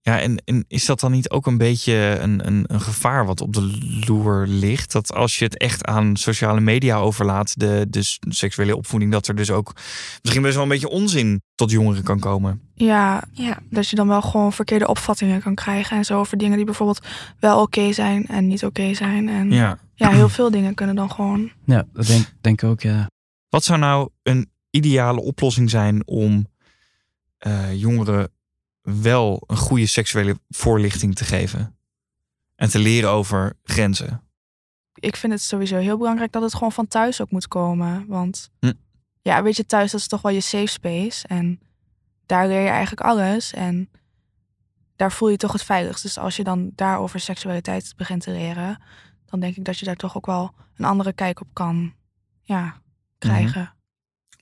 Ja, 0.02 0.20
en, 0.20 0.42
en 0.46 0.66
is 0.68 0.86
dat 0.86 1.00
dan 1.00 1.12
niet 1.12 1.30
ook 1.30 1.46
een 1.46 1.58
beetje 1.58 2.18
een, 2.20 2.48
een, 2.48 2.64
een 2.68 2.82
gevaar 2.82 3.26
wat 3.26 3.42
op 3.42 3.54
de 3.54 3.78
loer 4.08 4.48
ligt? 4.48 4.92
Dat 4.92 5.14
als 5.14 5.40
je 5.40 5.46
het 5.46 5.58
echt 5.58 5.86
aan 5.86 6.16
sociale 6.16 6.60
media 6.60 6.98
overlaat, 6.98 7.60
de, 7.60 7.86
de 7.90 8.18
seksuele 8.30 8.76
opvoeding, 8.76 9.12
dat 9.12 9.28
er 9.28 9.36
dus 9.36 9.52
ook 9.52 9.74
misschien 10.22 10.42
best 10.44 10.54
wel 10.54 10.64
een 10.64 10.70
beetje 10.70 10.90
onzin 10.90 11.42
tot 11.56 11.72
jongeren 11.72 12.04
kan 12.04 12.20
komen. 12.20 12.62
Ja, 12.76 13.24
Ja, 13.32 13.58
dat 13.70 13.90
je 13.90 13.96
dan 13.96 14.08
wel 14.08 14.22
gewoon 14.22 14.54
verkeerde 14.54 14.88
opvattingen 14.88 15.42
kan 15.42 15.56
krijgen 15.56 15.98
en 15.98 16.06
zo 16.06 16.20
over 16.20 16.38
dingen 16.38 16.56
die 16.58 16.66
bijvoorbeeld 16.66 17.06
wel 17.40 17.62
oké 17.62 17.94
zijn 17.94 18.28
en 18.28 18.48
niet 18.48 18.66
oké 18.66 18.94
zijn. 18.94 19.30
En 19.30 19.52
ja. 19.52 19.78
Ja. 19.96 20.10
heel 20.10 20.30
veel 20.30 20.52
dingen 20.52 20.74
kunnen 20.74 20.96
dan 20.96 21.12
gewoon. 21.12 21.52
Ja, 21.66 21.86
dat 21.94 22.08
denk, 22.08 22.34
denk 22.42 22.62
ik 22.62 22.70
ook, 22.70 22.82
ja. 22.82 23.08
Wat 23.50 23.64
zou 23.64 23.80
nou 23.80 24.10
een 24.24 24.52
ideale 24.76 25.22
oplossing 25.22 25.70
zijn 25.70 26.08
om 26.08 26.48
eh, 27.38 27.74
jongeren 27.74 28.32
wel 28.82 29.44
een 29.48 29.58
goede 29.58 29.86
seksuele 29.86 30.40
voorlichting 30.50 31.16
te 31.16 31.24
geven? 31.24 31.78
En 32.56 32.70
te 32.70 32.80
leren 32.80 33.10
over 33.10 33.54
grenzen. 33.64 34.24
Ik 34.94 35.16
vind 35.16 35.34
het 35.34 35.42
sowieso 35.42 35.78
heel 35.78 35.98
belangrijk 35.98 36.32
dat 36.32 36.42
het 36.42 36.54
gewoon 36.54 36.72
van 36.72 36.88
thuis 36.88 37.22
ook 37.22 37.32
moet 37.32 37.48
komen. 37.48 38.06
Want 38.08 38.52
Hm. 38.60 38.74
ja, 39.22 39.44
weet 39.44 39.56
je, 39.56 39.66
thuis 39.66 39.92
dat 39.92 40.00
is 40.00 40.08
toch 40.08 40.22
wel 40.22 40.32
je 40.32 40.42
safe 40.42 40.68
space. 40.68 41.28
En 41.28 41.60
daar 42.26 42.48
leer 42.48 42.62
je 42.62 42.70
eigenlijk 42.70 43.02
alles. 43.02 43.54
En 43.54 43.90
daar 44.96 45.12
voel 45.12 45.30
je 45.30 45.38
toch 45.38 45.52
het 45.52 45.64
veiligst. 45.64 46.04
Dus 46.04 46.18
als 46.18 46.36
je 46.36 46.44
dan 46.44 46.72
daarover 46.76 47.20
seksualiteit 47.20 47.94
begint 47.98 48.22
te 48.22 48.32
leren, 48.32 48.82
dan 49.26 49.40
denk 49.40 49.56
ik 49.56 49.66
dat 49.66 49.80
je 49.80 49.86
daar 49.86 49.96
toch 49.96 50.18
ook 50.18 50.26
wel 50.26 50.54
een 50.76 50.86
andere 50.86 51.14
kijk 51.14 51.42
op 51.42 51.48
kan 51.54 51.94
ja, 52.42 52.82
krijgen. 53.18 53.74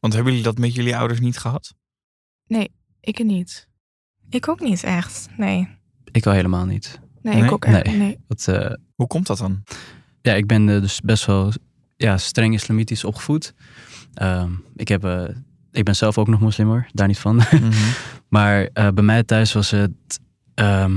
Want 0.02 0.14
hebben 0.14 0.32
jullie 0.32 0.48
dat 0.48 0.58
met 0.58 0.76
jullie 0.76 0.98
ouders 0.98 1.20
niet 1.20 1.38
gehad? 1.38 1.74
Ik 3.04 3.24
niet. 3.24 3.68
ik 4.30 4.48
ook 4.48 4.60
niet 4.60 4.84
echt. 4.84 5.28
Nee. 5.38 5.68
Ik 6.12 6.26
al 6.26 6.34
helemaal 6.34 6.66
niet. 6.66 7.00
Nee, 7.22 7.34
Nee? 7.36 7.44
ik 7.44 7.52
ook 7.52 7.66
echt 7.66 7.86
Nee. 7.86 7.98
nee. 7.98 8.20
Dat, 8.28 8.48
eh, 8.48 8.72
Hoe 8.96 9.08
komt 9.08 9.28
dat 9.28 9.38
dan? 9.38 9.64
ja, 10.22 10.34
ik 10.34 10.48
ben 10.48 10.70
eh, 10.70 10.82
dus 10.82 11.00
best 11.02 11.26
wel 11.26 11.52
ja, 11.98 12.18
streng 12.18 12.54
islamitisch 12.54 13.04
opgevoed. 13.04 13.54
Ehm, 14.14 14.52
ik, 14.76 14.88
heb, 14.88 15.04
eh, 15.04 15.24
ik 15.72 15.84
ben 15.84 15.96
zelf 15.96 16.18
ook 16.18 16.28
nog 16.28 16.40
moslim 16.40 16.68
hoor, 16.68 16.88
daar 16.94 17.08
niet 17.08 17.20
van. 17.20 17.36
Mhm. 17.36 17.72
Maar 18.30 18.70
eh, 18.74 18.88
bij 18.90 19.04
mij 19.04 19.24
thuis 19.24 19.54
was 19.54 19.72
het. 19.72 19.92
ehm, 20.54 20.94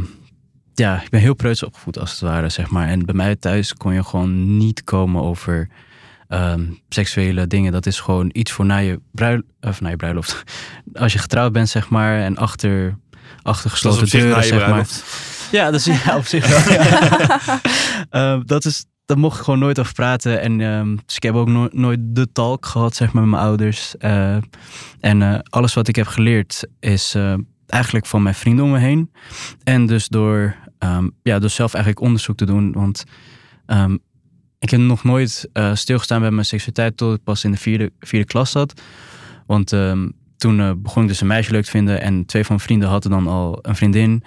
ja, 0.74 1.02
ik 1.02 1.08
ben 1.10 1.20
heel 1.20 1.34
preuts 1.34 1.62
opgevoed 1.62 1.98
als 1.98 2.10
het 2.10 2.20
ware, 2.20 2.48
zeg 2.48 2.70
maar. 2.70 2.88
En 2.88 3.04
bij 3.04 3.14
mij 3.14 3.36
thuis 3.36 3.74
kon 3.74 3.94
je 3.94 4.04
gewoon 4.04 4.56
niet 4.56 4.84
komen 4.84 5.22
over 5.22 5.68
ehm, 6.34 6.64
seksuele 6.88 7.46
dingen. 7.46 7.72
Dat 7.72 7.86
is 7.86 8.00
gewoon 8.00 8.30
iets 8.32 8.52
voor 8.52 8.64
na 8.64 8.76
je, 8.76 9.00
bruil, 9.10 9.42
of 9.60 9.80
na 9.80 9.88
je 9.88 9.96
bruiloft. 9.96 10.42
Als 10.94 11.12
je 11.12 11.18
getrouwd 11.18 11.52
bent, 11.52 11.68
zeg 11.68 11.88
maar, 11.88 12.18
en 12.18 12.36
achter, 12.36 12.98
achter 13.42 13.70
gesloten 13.70 14.08
deuren, 14.08 14.44
zeg 14.44 14.68
maar. 14.68 14.86
Ja, 15.50 15.70
dat 15.70 15.86
is 15.86 16.02
ja, 16.04 16.16
op 16.16 16.26
zich 16.26 16.48
wel. 16.48 16.72
ja. 16.72 17.40
Ehm, 18.10 18.42
dat 18.44 18.64
is, 18.64 18.84
daar 19.06 19.18
mocht 19.18 19.38
ik 19.38 19.44
gewoon 19.44 19.58
nooit 19.58 19.78
over 19.78 19.92
praten. 19.92 20.40
En 20.40 20.60
ehm, 20.60 20.96
dus 21.06 21.16
ik 21.16 21.22
heb 21.22 21.34
ook 21.34 21.48
no- 21.48 21.68
nooit 21.72 21.98
de 22.02 22.32
talk 22.32 22.66
gehad, 22.66 22.94
zeg 22.94 23.12
maar, 23.12 23.22
met 23.22 23.30
mijn 23.30 23.42
ouders. 23.42 23.96
Eh, 23.96 24.36
en 25.00 25.22
eh, 25.22 25.38
alles 25.48 25.74
wat 25.74 25.88
ik 25.88 25.96
heb 25.96 26.06
geleerd 26.06 26.66
is 26.80 27.14
eh, 27.14 27.34
eigenlijk 27.66 28.06
van 28.06 28.22
mijn 28.22 28.34
vrienden 28.34 28.64
om 28.64 28.70
me 28.70 28.78
heen. 28.78 29.10
En 29.64 29.86
dus 29.86 30.08
door, 30.08 30.56
ja, 31.22 31.38
door 31.38 31.50
zelf 31.50 31.74
eigenlijk 31.74 32.04
onderzoek 32.04 32.36
te 32.36 32.46
doen. 32.46 32.72
Want 32.72 33.04
ik 34.58 34.70
heb 34.70 34.80
nog 34.80 35.04
nooit 35.04 35.48
eh, 35.52 35.74
stilgestaan 35.74 36.20
bij 36.20 36.30
mijn 36.30 36.46
seksualiteit 36.46 36.96
tot 36.96 37.14
ik 37.14 37.24
pas 37.24 37.44
in 37.44 37.50
de 37.50 37.56
vierde, 37.56 37.90
vierde 38.00 38.26
klas 38.26 38.50
zat. 38.50 38.80
Want 39.46 39.72
ehm, 39.72 40.08
toen 40.36 40.60
eh, 40.60 40.70
begon 40.76 41.02
ik 41.02 41.08
dus 41.08 41.20
een 41.20 41.26
meisje 41.26 41.52
leuk 41.52 41.64
te 41.64 41.70
vinden. 41.70 42.00
En 42.00 42.26
twee 42.26 42.44
van 42.44 42.54
mijn 42.54 42.66
vrienden 42.66 42.88
hadden 42.88 43.10
dan 43.10 43.26
al 43.26 43.58
een 43.62 43.76
vriendin. 43.76 44.22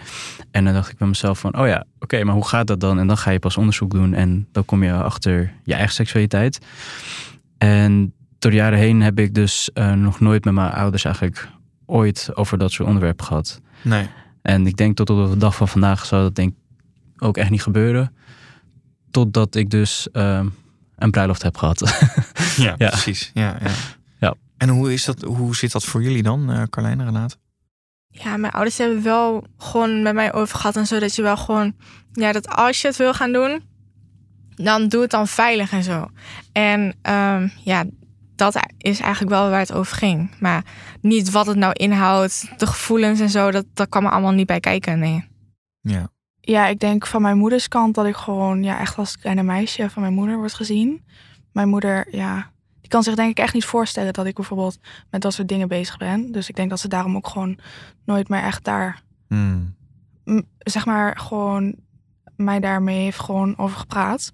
En 0.51 0.63
dan 0.63 0.73
dacht 0.73 0.91
ik 0.91 0.97
bij 0.97 1.07
mezelf 1.07 1.39
van, 1.39 1.57
oh 1.57 1.67
ja, 1.67 1.85
oké, 1.99 2.23
maar 2.23 2.33
hoe 2.33 2.47
gaat 2.47 2.67
dat 2.67 2.79
dan? 2.79 2.99
En 2.99 3.07
dan 3.07 3.17
ga 3.17 3.31
je 3.31 3.39
pas 3.39 3.57
onderzoek 3.57 3.91
doen 3.91 4.13
en 4.13 4.47
dan 4.51 4.65
kom 4.65 4.83
je 4.83 4.93
achter 4.93 5.53
je 5.63 5.73
eigen 5.73 5.93
seksualiteit. 5.93 6.59
En 7.57 8.13
door 8.39 8.51
de 8.51 8.57
jaren 8.57 8.79
heen 8.79 9.01
heb 9.01 9.19
ik 9.19 9.33
dus 9.33 9.69
eh, 9.73 9.93
nog 9.93 10.19
nooit 10.19 10.45
met 10.45 10.53
mijn 10.53 10.71
ouders 10.71 11.05
eigenlijk 11.05 11.47
ooit 11.85 12.29
over 12.33 12.57
dat 12.57 12.71
soort 12.71 12.87
onderwerpen 12.87 13.25
gehad. 13.25 13.61
Nee. 13.81 14.07
En 14.41 14.67
ik 14.67 14.77
denk 14.77 14.95
tot 14.95 15.09
op 15.09 15.29
de 15.29 15.37
dag 15.37 15.55
van 15.55 15.67
vandaag 15.67 16.05
zou 16.05 16.21
dat 16.21 16.35
denk 16.35 16.53
ik 17.15 17.23
ook 17.23 17.37
echt 17.37 17.49
niet 17.49 17.61
gebeuren. 17.61 18.15
Totdat 19.11 19.55
ik 19.55 19.69
dus 19.69 20.07
eh, 20.11 20.45
een 20.95 21.11
bruiloft 21.11 21.41
heb 21.43 21.57
gehad. 21.57 21.79
Ja, 22.57 22.75
Ja. 22.77 22.89
precies. 22.89 23.31
Ja, 23.33 23.57
ja. 23.61 23.71
Ja. 24.19 24.35
En 24.57 24.69
hoe, 24.69 24.93
is 24.93 25.05
dat, 25.05 25.21
hoe 25.21 25.55
zit 25.55 25.71
dat 25.71 25.83
voor 25.83 26.03
jullie 26.03 26.23
dan, 26.23 26.51
eh 26.51 26.63
Carlijn 26.69 26.99
en 26.99 27.05
Renate? 27.05 27.35
Ja, 28.07 28.37
mijn 28.37 28.53
ouders 28.53 28.77
hebben 28.77 29.03
wel 29.03 29.43
gewoon 29.57 30.01
met 30.01 30.13
mij 30.13 30.33
over 30.33 30.57
gehad 30.57 30.75
en 30.75 30.87
zo. 30.87 30.99
Dat 30.99 31.15
je 31.15 31.21
wel 31.21 31.37
gewoon, 31.37 31.75
ja, 32.11 32.31
dat 32.31 32.47
als 32.47 32.81
je 32.81 32.87
het 32.87 32.97
wil 32.97 33.13
gaan 33.13 33.31
doen, 33.31 33.63
dan 34.55 34.87
doe 34.87 35.01
het 35.01 35.11
dan 35.11 35.27
veilig 35.27 35.71
en 35.71 35.83
zo. 35.83 36.07
En 36.51 36.95
ehm, 37.01 37.47
ja, 37.63 37.85
dat 38.35 38.55
is 38.77 38.99
eigenlijk 38.99 39.31
wel 39.31 39.49
waar 39.49 39.59
het 39.59 39.73
over 39.73 39.97
ging. 39.97 40.31
Maar 40.39 40.63
niet 41.01 41.31
wat 41.31 41.45
het 41.45 41.57
nou 41.57 41.73
inhoudt, 41.73 42.49
de 42.57 42.67
gevoelens 42.67 43.19
en 43.19 43.29
zo, 43.29 43.51
dat, 43.51 43.65
dat 43.73 43.89
kwam 43.89 44.05
er 44.05 44.11
allemaal 44.11 44.31
niet 44.31 44.47
bij 44.47 44.59
kijken, 44.59 44.99
nee. 44.99 45.27
Ja. 45.81 46.09
Ja, 46.49 46.67
ik 46.67 46.79
denk 46.79 47.07
van 47.07 47.21
mijn 47.21 47.37
moeders 47.37 47.67
kant 47.67 47.95
dat 47.95 48.05
ik 48.05 48.15
gewoon 48.15 48.63
ja, 48.63 48.79
echt 48.79 48.97
als 48.97 49.17
kleine 49.17 49.43
meisje 49.43 49.89
van 49.89 50.01
mijn 50.01 50.13
moeder 50.13 50.37
wordt 50.37 50.53
gezien. 50.53 51.03
Mijn 51.51 51.69
moeder, 51.69 52.15
ja, 52.15 52.51
die 52.81 52.89
kan 52.89 53.03
zich 53.03 53.15
denk 53.15 53.29
ik 53.29 53.39
echt 53.39 53.53
niet 53.53 53.65
voorstellen 53.65 54.13
dat 54.13 54.25
ik 54.25 54.35
bijvoorbeeld 54.35 54.79
met 55.09 55.21
dat 55.21 55.33
soort 55.33 55.47
dingen 55.47 55.67
bezig 55.67 55.97
ben. 55.97 56.31
Dus 56.31 56.49
ik 56.49 56.55
denk 56.55 56.69
dat 56.69 56.79
ze 56.79 56.87
daarom 56.87 57.15
ook 57.15 57.27
gewoon 57.27 57.59
nooit 58.05 58.29
meer 58.29 58.41
echt 58.41 58.63
daar, 58.63 59.01
Hmm. 59.27 59.75
zeg 60.57 60.85
maar, 60.85 61.17
gewoon 61.19 61.75
mij 62.35 62.59
daarmee 62.59 62.99
heeft 63.03 63.19
gewoon 63.19 63.57
over 63.57 63.77
gepraat. 63.77 64.33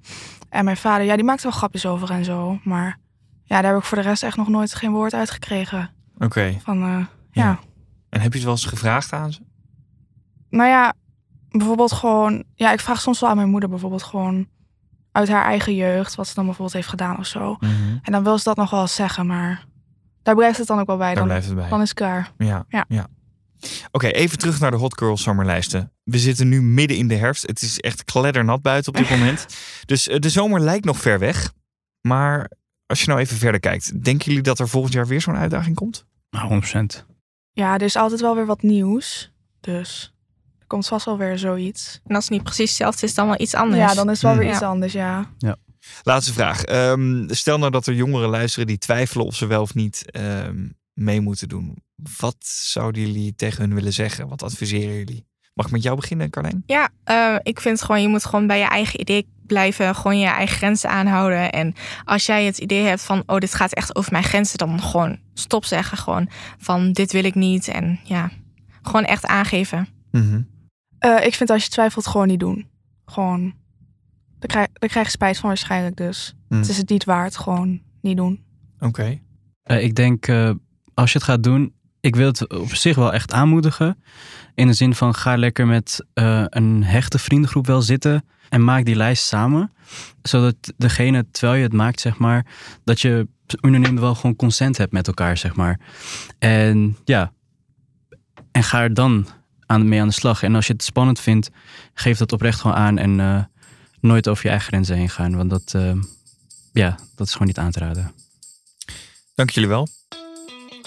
En 0.49 0.65
mijn 0.65 0.78
vader, 0.78 1.06
ja, 1.06 1.15
die 1.15 1.26
maakt 1.26 1.43
wel 1.43 1.52
grapjes 1.52 1.86
over 1.86 2.10
en 2.12 2.26
zo. 2.26 2.60
Maar 2.63 2.99
ja, 3.43 3.62
daar 3.62 3.71
heb 3.73 3.82
ik 3.82 3.88
voor 3.88 3.97
de 3.97 4.04
rest 4.04 4.23
echt 4.23 4.38
nog 4.38 4.47
nooit 4.47 4.73
geen 4.76 4.91
woord 4.91 5.13
uitgekregen. 5.13 5.89
Oké. 6.17 6.58
Van, 6.63 6.82
eh, 6.82 6.89
Ja. 6.89 7.06
ja. 7.32 7.60
En 8.10 8.21
heb 8.21 8.32
je 8.32 8.38
het 8.38 8.43
wel 8.47 8.54
eens 8.58 8.65
gevraagd 8.65 9.13
aan 9.13 9.34
ze? 9.34 9.41
Nou 10.49 10.69
ja, 10.69 10.93
bijvoorbeeld 11.57 11.91
gewoon... 11.91 12.43
Ja, 12.55 12.71
ik 12.71 12.79
vraag 12.79 13.01
soms 13.01 13.19
wel 13.19 13.29
aan 13.29 13.35
mijn 13.35 13.49
moeder 13.49 13.69
bijvoorbeeld 13.69 14.03
gewoon... 14.03 14.47
uit 15.11 15.29
haar 15.29 15.45
eigen 15.45 15.75
jeugd, 15.75 16.15
wat 16.15 16.27
ze 16.27 16.33
dan 16.33 16.43
bijvoorbeeld 16.45 16.75
heeft 16.75 16.87
gedaan 16.87 17.17
of 17.17 17.25
zo. 17.25 17.57
En 18.01 18.11
dan 18.11 18.23
wil 18.23 18.37
ze 18.37 18.43
dat 18.43 18.55
nog 18.57 18.69
wel 18.69 18.81
eens 18.81 18.95
zeggen, 18.95 19.25
maar... 19.27 19.65
daar 20.23 20.35
blijft 20.35 20.57
het 20.57 20.67
dan 20.67 20.79
ook 20.79 20.87
wel 20.87 20.97
bij. 20.97 21.07
Daar 21.07 21.15
Dan, 21.15 21.25
blijft 21.25 21.45
het 21.45 21.55
bij. 21.55 21.69
dan 21.69 21.81
is 21.81 21.89
het 21.89 21.97
klaar. 21.97 22.31
Ja. 22.37 22.65
Ja. 22.67 22.85
ja. 22.87 23.07
Oké, 23.91 24.07
even 24.07 24.37
terug 24.37 24.59
naar 24.59 24.71
de 24.71 24.77
Hot 24.77 24.97
Girl 24.97 25.17
Zomerlijsten. 25.17 25.91
We 26.03 26.19
zitten 26.19 26.49
nu 26.49 26.61
midden 26.61 26.97
in 26.97 27.07
de 27.07 27.15
herfst. 27.15 27.47
Het 27.47 27.61
is 27.61 27.79
echt 27.79 28.03
kleddernat 28.03 28.61
buiten 28.61 28.93
op 28.93 28.97
dit 28.99 29.09
moment. 29.17 29.45
Dus 29.85 30.07
eh, 30.07 30.19
de 30.19 30.29
zomer 30.29 30.59
lijkt 30.59 30.85
nog 30.85 30.97
ver 30.97 31.19
weg. 31.19 31.53
Maar 32.01 32.51
als 32.85 33.01
je 33.01 33.07
nou 33.07 33.19
even 33.19 33.37
verder 33.37 33.59
kijkt, 33.59 34.03
denken 34.03 34.25
jullie 34.25 34.41
dat 34.43 34.59
er 34.59 34.67
volgend 34.69 34.93
jaar 34.93 35.07
weer 35.07 35.21
zo'n 35.21 35.35
uitdaging 35.37 35.75
komt? 35.75 36.05
Nou, 36.29 36.61
100%. 37.01 37.05
Ja, 37.51 37.73
er 37.73 37.81
is 37.81 37.95
altijd 37.95 38.21
wel 38.21 38.35
weer 38.35 38.45
wat 38.45 38.61
nieuws. 38.61 39.31
Dus 39.59 40.13
komt 40.73 40.88
vast 40.88 41.05
wel 41.05 41.17
weer 41.17 41.38
zoiets. 41.38 41.99
En 42.07 42.15
als 42.15 42.23
het 42.23 42.33
niet 42.33 42.43
precies 42.43 42.69
hetzelfde 42.69 43.05
is, 43.05 43.13
dan 43.13 43.27
wel 43.27 43.39
iets 43.41 43.53
anders. 43.53 43.79
Ja, 43.79 43.93
dan 43.93 44.09
is 44.09 44.21
het 44.21 44.21
wel 44.21 44.31
weer 44.33 44.41
Hmm. 44.43 44.51
iets 44.51 44.59
Ja. 44.62 44.67
anders, 44.67 44.93
ja. 44.93 45.29
Laatste 46.03 46.33
vraag. 46.33 46.63
Ehm, 46.63 47.27
stel 47.33 47.57
nou 47.57 47.71
dat 47.71 47.88
er 47.88 47.93
jongeren 47.93 48.29
luisteren 48.29 48.67
die 48.67 48.77
twijfelen 48.77 49.25
of 49.25 49.36
ze 49.36 49.45
wel 49.45 49.62
of 49.62 49.73
niet 49.73 50.12
ehm, 50.12 50.67
mee 50.93 51.21
moeten 51.21 51.49
doen. 51.49 51.83
Wat 52.19 52.36
zouden 52.45 53.01
jullie 53.01 53.36
tegen 53.36 53.62
hun 53.62 53.73
willen 53.73 53.93
zeggen? 53.93 54.27
Wat 54.27 54.43
adviseren 54.43 54.95
jullie? 54.95 55.25
Mag 55.53 55.65
ik 55.65 55.71
met 55.71 55.83
jou 55.83 55.95
beginnen, 55.95 56.29
Carlijn? 56.29 56.63
Ja, 56.65 56.89
eh, 57.03 57.36
ik 57.43 57.59
vind 57.59 57.81
gewoon, 57.81 58.01
je 58.01 58.07
moet 58.07 58.25
gewoon 58.25 58.47
bij 58.47 58.59
je 58.59 58.67
eigen 58.67 58.99
idee 59.01 59.27
blijven. 59.47 59.95
Gewoon 59.95 60.19
je 60.19 60.27
eigen 60.27 60.57
grenzen 60.57 60.89
aanhouden. 60.89 61.51
En 61.51 61.73
als 62.03 62.25
jij 62.25 62.45
het 62.45 62.57
idee 62.57 62.83
hebt 62.83 63.01
van, 63.01 63.23
oh, 63.25 63.38
dit 63.38 63.53
gaat 63.55 63.73
echt 63.73 63.95
over 63.95 64.12
mijn 64.12 64.23
grenzen. 64.23 64.57
Dan 64.57 64.81
gewoon 64.81 65.19
stop 65.33 65.65
zeggen. 65.65 65.97
Gewoon 65.97 66.29
van, 66.57 66.91
dit 66.91 67.12
wil 67.12 67.23
ik 67.23 67.36
niet. 67.36 67.67
En 67.67 67.99
ja, 68.03 68.29
gewoon 68.81 69.05
echt 69.05 69.25
aangeven. 69.25 69.88
Eh, 71.03 71.25
ik 71.25 71.33
vind 71.35 71.49
als 71.49 71.63
je 71.63 71.69
twijfelt, 71.69 72.07
gewoon 72.07 72.27
niet 72.27 72.39
doen. 72.39 72.67
Gewoon, 73.05 73.53
daar 74.39 74.47
krijg, 74.49 74.67
daar 74.73 74.89
krijg 74.89 75.05
je 75.05 75.11
spijt 75.11 75.37
van 75.37 75.49
waarschijnlijk. 75.49 75.95
Dus 75.95 76.35
Hmm. 76.47 76.57
het 76.61 76.69
is 76.69 76.77
het 76.77 76.89
niet 76.89 77.03
waard, 77.03 77.37
gewoon 77.37 77.81
niet 78.01 78.17
doen. 78.17 78.43
Oké. 78.79 79.19
Eh, 79.63 79.83
ik 79.83 79.95
denk, 79.95 80.27
eh, 80.27 80.49
als 80.93 81.11
je 81.11 81.17
het 81.17 81.27
gaat 81.27 81.43
doen, 81.43 81.73
ik 81.99 82.15
wil 82.15 82.27
het 82.27 82.49
op 82.49 82.75
zich 82.75 82.95
wel 82.95 83.13
echt 83.13 83.33
aanmoedigen. 83.33 84.03
In 84.55 84.67
de 84.67 84.73
zin 84.73 84.95
van, 84.95 85.15
ga 85.15 85.35
lekker 85.37 85.67
met 85.67 86.05
eh, 86.13 86.43
een 86.47 86.83
hechte 86.83 87.19
vriendengroep 87.19 87.65
wel 87.67 87.81
zitten 87.81 88.25
en 88.49 88.63
maak 88.63 88.85
die 88.85 88.95
lijst 88.95 89.23
samen. 89.25 89.71
Zodat 90.21 90.55
degene, 90.77 91.25
terwijl 91.31 91.57
je 91.57 91.63
het 91.63 91.73
maakt, 91.73 91.99
zeg 91.99 92.17
maar, 92.17 92.45
dat 92.83 93.01
je 93.01 93.27
onderneemt 93.61 93.99
wel 93.99 94.15
gewoon 94.15 94.35
consent 94.35 94.77
hebt 94.77 94.91
met 94.91 95.07
elkaar, 95.07 95.37
zeg 95.37 95.55
maar. 95.55 95.79
En 96.39 96.97
ja, 97.05 97.33
en 98.51 98.63
ga 98.63 98.81
er 98.81 98.93
dan 98.93 99.27
aan, 99.65 99.88
mee 99.89 100.02
aan 100.02 100.08
de 100.08 100.13
slag. 100.13 100.43
En 100.43 100.56
als 100.56 100.67
je 100.67 100.73
het 100.73 100.84
spannend 100.84 101.19
vindt, 101.19 101.49
geef 101.93 102.17
dat 102.17 102.32
oprecht 102.32 102.60
gewoon 102.60 102.78
aan 102.78 102.97
en 102.97 103.19
eh, 103.19 103.43
nooit 103.99 104.28
over 104.28 104.43
je 104.43 104.49
eigen 104.49 104.67
grenzen 104.67 104.95
heen 104.95 105.10
gaan. 105.10 105.36
Want 105.36 105.49
dat, 105.49 105.73
eh, 105.76 105.91
ja, 106.73 106.97
dat 107.15 107.28
is 107.28 107.34
gewoon 107.34 107.47
niet 107.47 107.58
aan 107.58 107.71
te 107.71 107.80
raden. 107.80 108.12
Dank 109.36 109.49
jullie 109.49 109.69
wel. 109.69 109.88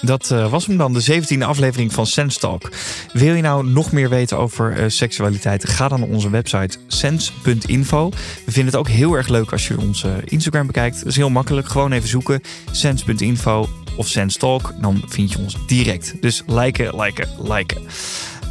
Dat 0.00 0.30
eh, 0.30 0.50
was 0.50 0.66
hem 0.66 0.76
dan, 0.76 0.92
de 0.92 1.22
17e 1.22 1.42
aflevering 1.42 1.92
van 1.92 2.06
Sense 2.06 2.38
Talk. 2.38 2.70
Wil 3.12 3.34
je 3.34 3.42
nou 3.42 3.66
nog 3.66 3.92
meer 3.92 4.08
weten 4.08 4.38
over 4.38 4.90
seksualiteit? 4.90 5.68
Ga 5.68 5.88
dan 5.88 6.00
naar 6.00 6.08
onze 6.08 6.30
website 6.30 6.78
sense.info. 6.86 8.10
We 8.44 8.52
vinden 8.52 8.72
het 8.72 8.76
ook 8.76 8.88
heel 8.88 9.14
erg 9.14 9.28
leuk 9.28 9.52
als 9.52 9.68
je 9.68 9.80
onze 9.80 10.22
Instagram 10.24 10.66
bekijkt. 10.66 10.98
Dat 10.98 11.06
is 11.06 11.16
heel 11.16 11.30
makkelijk. 11.30 11.68
Gewoon 11.68 11.92
even 11.92 12.08
zoeken. 12.08 12.40
sense.info 12.70 13.68
of 13.96 14.08
Sense 14.08 14.38
Talk. 14.38 14.74
Dan 14.80 15.02
vind 15.06 15.32
je 15.32 15.38
ons 15.38 15.56
direct. 15.66 16.14
Dus 16.20 16.42
liken, 16.46 17.00
liken, 17.00 17.28
liken. 17.42 17.82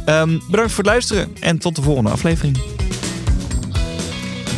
Ehm, 0.06 0.38
bedankt 0.50 0.72
voor 0.72 0.84
het 0.84 0.92
luisteren 0.92 1.36
en 1.40 1.58
tot 1.58 1.76
de 1.76 1.82
volgende 1.82 2.10
aflevering. 2.10 2.58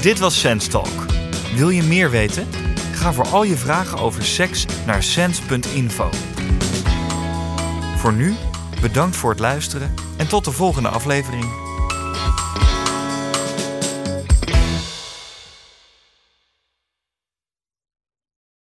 Dit 0.01 0.19
was 0.19 0.41
Sense 0.41 0.69
Talk. 0.69 1.07
Wil 1.55 1.69
je 1.69 1.83
meer 1.83 2.11
weten? 2.11 2.47
Ga 2.93 3.13
voor 3.13 3.27
al 3.27 3.43
je 3.43 3.57
vragen 3.57 3.99
over 3.99 4.25
seks 4.25 4.67
naar 4.87 5.03
sense.info. 5.03 6.11
Voor 7.97 8.13
nu, 8.13 8.35
bedankt 8.81 9.17
voor 9.17 9.31
het 9.31 9.41
luisteren 9.41 9.95
en 10.17 10.29
tot 10.29 10.45
de 10.45 10.53
volgende 10.53 10.89
aflevering. 10.89 11.45